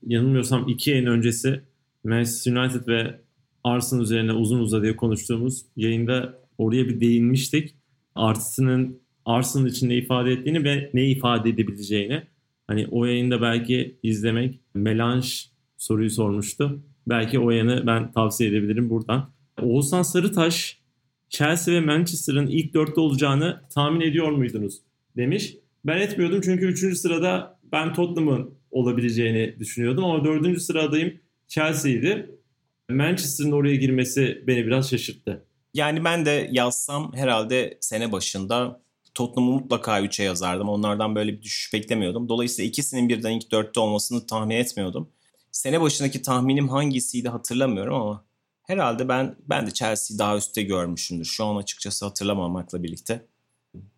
[0.07, 1.61] yanılmıyorsam iki yayın öncesi
[2.05, 3.21] Manchester United ve
[3.65, 7.75] Arsenal üzerine uzun uzadıya konuştuğumuz yayında oraya bir değinmiştik.
[8.15, 12.23] Artısının Arsenal için ne ifade ettiğini ve ne ifade edebileceğini.
[12.67, 15.29] Hani o yayında belki izlemek Melange
[15.77, 16.81] soruyu sormuştu.
[17.07, 19.31] Belki o yanı ben tavsiye edebilirim buradan.
[19.63, 20.79] Oğuzhan Sarıtaş
[21.29, 24.81] Chelsea ve Manchester'ın ilk dörtte olacağını tahmin ediyor muydunuz?
[25.17, 25.57] Demiş.
[25.85, 32.31] Ben etmiyordum çünkü üçüncü sırada ben Tottenham'ın olabileceğini düşünüyordum ama dördüncü sıradayım Chelsea'ydi.
[32.91, 35.45] Manchester'ın oraya girmesi beni biraz şaşırttı.
[35.75, 38.81] Yani ben de yazsam herhalde sene başında
[39.15, 40.69] Tottenham'ı mutlaka 3'e yazardım.
[40.69, 42.29] Onlardan böyle bir düşüş beklemiyordum.
[42.29, 45.09] Dolayısıyla ikisinin birden ilk 4'te olmasını tahmin etmiyordum.
[45.53, 48.25] Sene başındaki tahminim hangisiydi hatırlamıyorum ama
[48.67, 51.25] herhalde ben ben de Chelsea'yi daha üstte görmüşümdür.
[51.25, 53.27] Şu an açıkçası hatırlamamakla birlikte.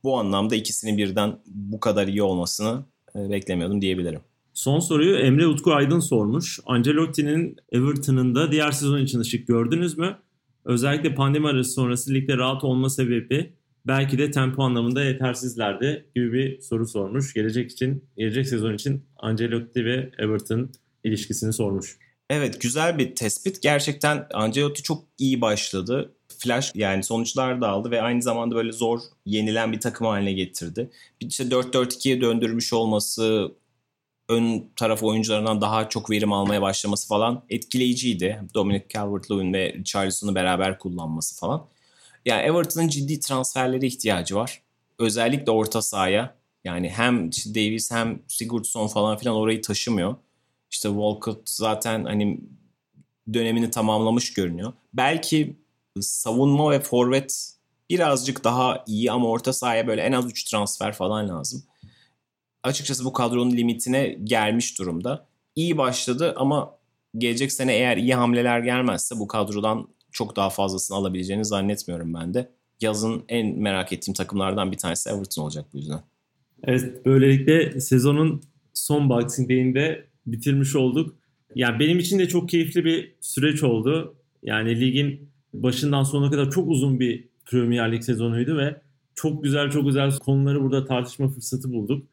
[0.04, 2.84] Bu anlamda ikisinin birden bu kadar iyi olmasını
[3.16, 4.20] e, beklemiyordum diyebilirim.
[4.54, 6.60] Son soruyu Emre Utku Aydın sormuş.
[6.66, 10.16] Ancelotti'nin Everton'ında diğer sezon için ışık gördünüz mü?
[10.64, 13.52] Özellikle pandemi arası sonrası ligde rahat olma sebebi
[13.86, 17.34] belki de tempo anlamında yetersizlerdi gibi bir soru sormuş.
[17.34, 20.70] Gelecek için, gelecek sezon için Ancelotti ve Everton
[21.04, 21.98] ilişkisini sormuş.
[22.30, 23.62] Evet güzel bir tespit.
[23.62, 26.14] Gerçekten Ancelotti çok iyi başladı.
[26.38, 30.90] Flash yani sonuçlar da aldı ve aynı zamanda böyle zor yenilen bir takım haline getirdi.
[31.20, 33.52] İşte 4-4-2'ye döndürmüş olması,
[34.28, 38.42] ön taraf oyuncularından daha çok verim almaya başlaması falan etkileyiciydi.
[38.54, 41.66] Dominic Calvert-Lewin ve Richarlison'u beraber kullanması falan.
[42.26, 44.62] Yani Everton'ın ciddi transferlere ihtiyacı var.
[44.98, 46.38] Özellikle orta sahaya.
[46.64, 50.16] Yani hem Davis hem Sigurdsson falan filan orayı taşımıyor.
[50.70, 52.40] İşte Walcott zaten hani
[53.32, 54.72] dönemini tamamlamış görünüyor.
[54.94, 55.56] Belki
[56.00, 57.52] savunma ve forvet
[57.90, 61.62] birazcık daha iyi ama orta sahaya böyle en az 3 transfer falan lazım.
[62.62, 65.26] Açıkçası bu kadronun limitine gelmiş durumda.
[65.56, 66.78] İyi başladı ama
[67.18, 72.50] gelecek sene eğer iyi hamleler gelmezse bu kadrodan çok daha fazlasını alabileceğini zannetmiyorum ben de.
[72.80, 76.00] Yazın en merak ettiğim takımlardan bir tanesi Everton olacak bu yüzden.
[76.64, 78.42] Evet böylelikle sezonun
[78.74, 81.16] son Boxing Day'inde bitirmiş olduk.
[81.54, 84.14] Yani benim için de çok keyifli bir süreç oldu.
[84.42, 88.80] Yani ligin başından sonuna kadar çok uzun bir Premier Lig sezonuydu ve
[89.14, 92.06] çok güzel çok güzel konuları burada tartışma fırsatı bulduk.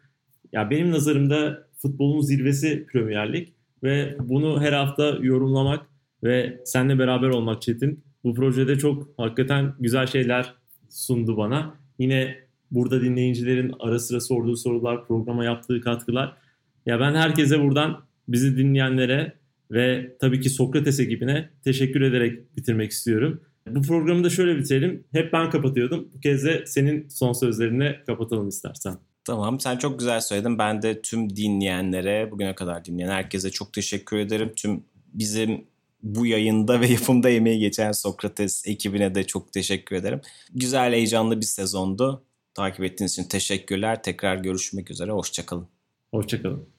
[0.54, 3.48] Ya benim nazarımda futbolun zirvesi Premier Lig
[3.84, 5.86] ve bunu her hafta yorumlamak
[6.24, 8.04] ve seninle beraber olmak Çetin.
[8.24, 10.54] Bu projede çok hakikaten güzel şeyler
[10.90, 11.76] sundu bana.
[12.00, 12.36] Yine
[12.72, 16.38] burada dinleyicilerin ara sıra sorduğu sorular, programa yaptığı katkılar.
[16.86, 19.34] Ya ben herkese buradan bizi dinleyenlere
[19.72, 23.42] ve tabii ki Sokrates ekibine teşekkür ederek bitirmek istiyorum.
[23.70, 25.04] Bu programı da şöyle bitirelim.
[25.12, 26.10] Hep ben kapatıyordum.
[26.14, 28.98] Bu kez de senin son sözlerine kapatalım istersen.
[29.24, 30.58] Tamam sen çok güzel söyledin.
[30.58, 34.52] Ben de tüm dinleyenlere, bugüne kadar dinleyen herkese çok teşekkür ederim.
[34.56, 34.84] Tüm
[35.14, 35.66] bizim
[36.04, 40.22] bu yayında ve yapımda emeği geçen Sokrates ekibine de çok teşekkür ederim.
[40.54, 42.24] Güzel, heyecanlı bir sezondu.
[42.54, 44.04] Takip ettiğiniz için teşekkürler.
[44.04, 45.12] Tekrar görüşmek üzere.
[45.12, 45.68] Hoşçakalın.
[46.12, 46.75] Hoşçakalın.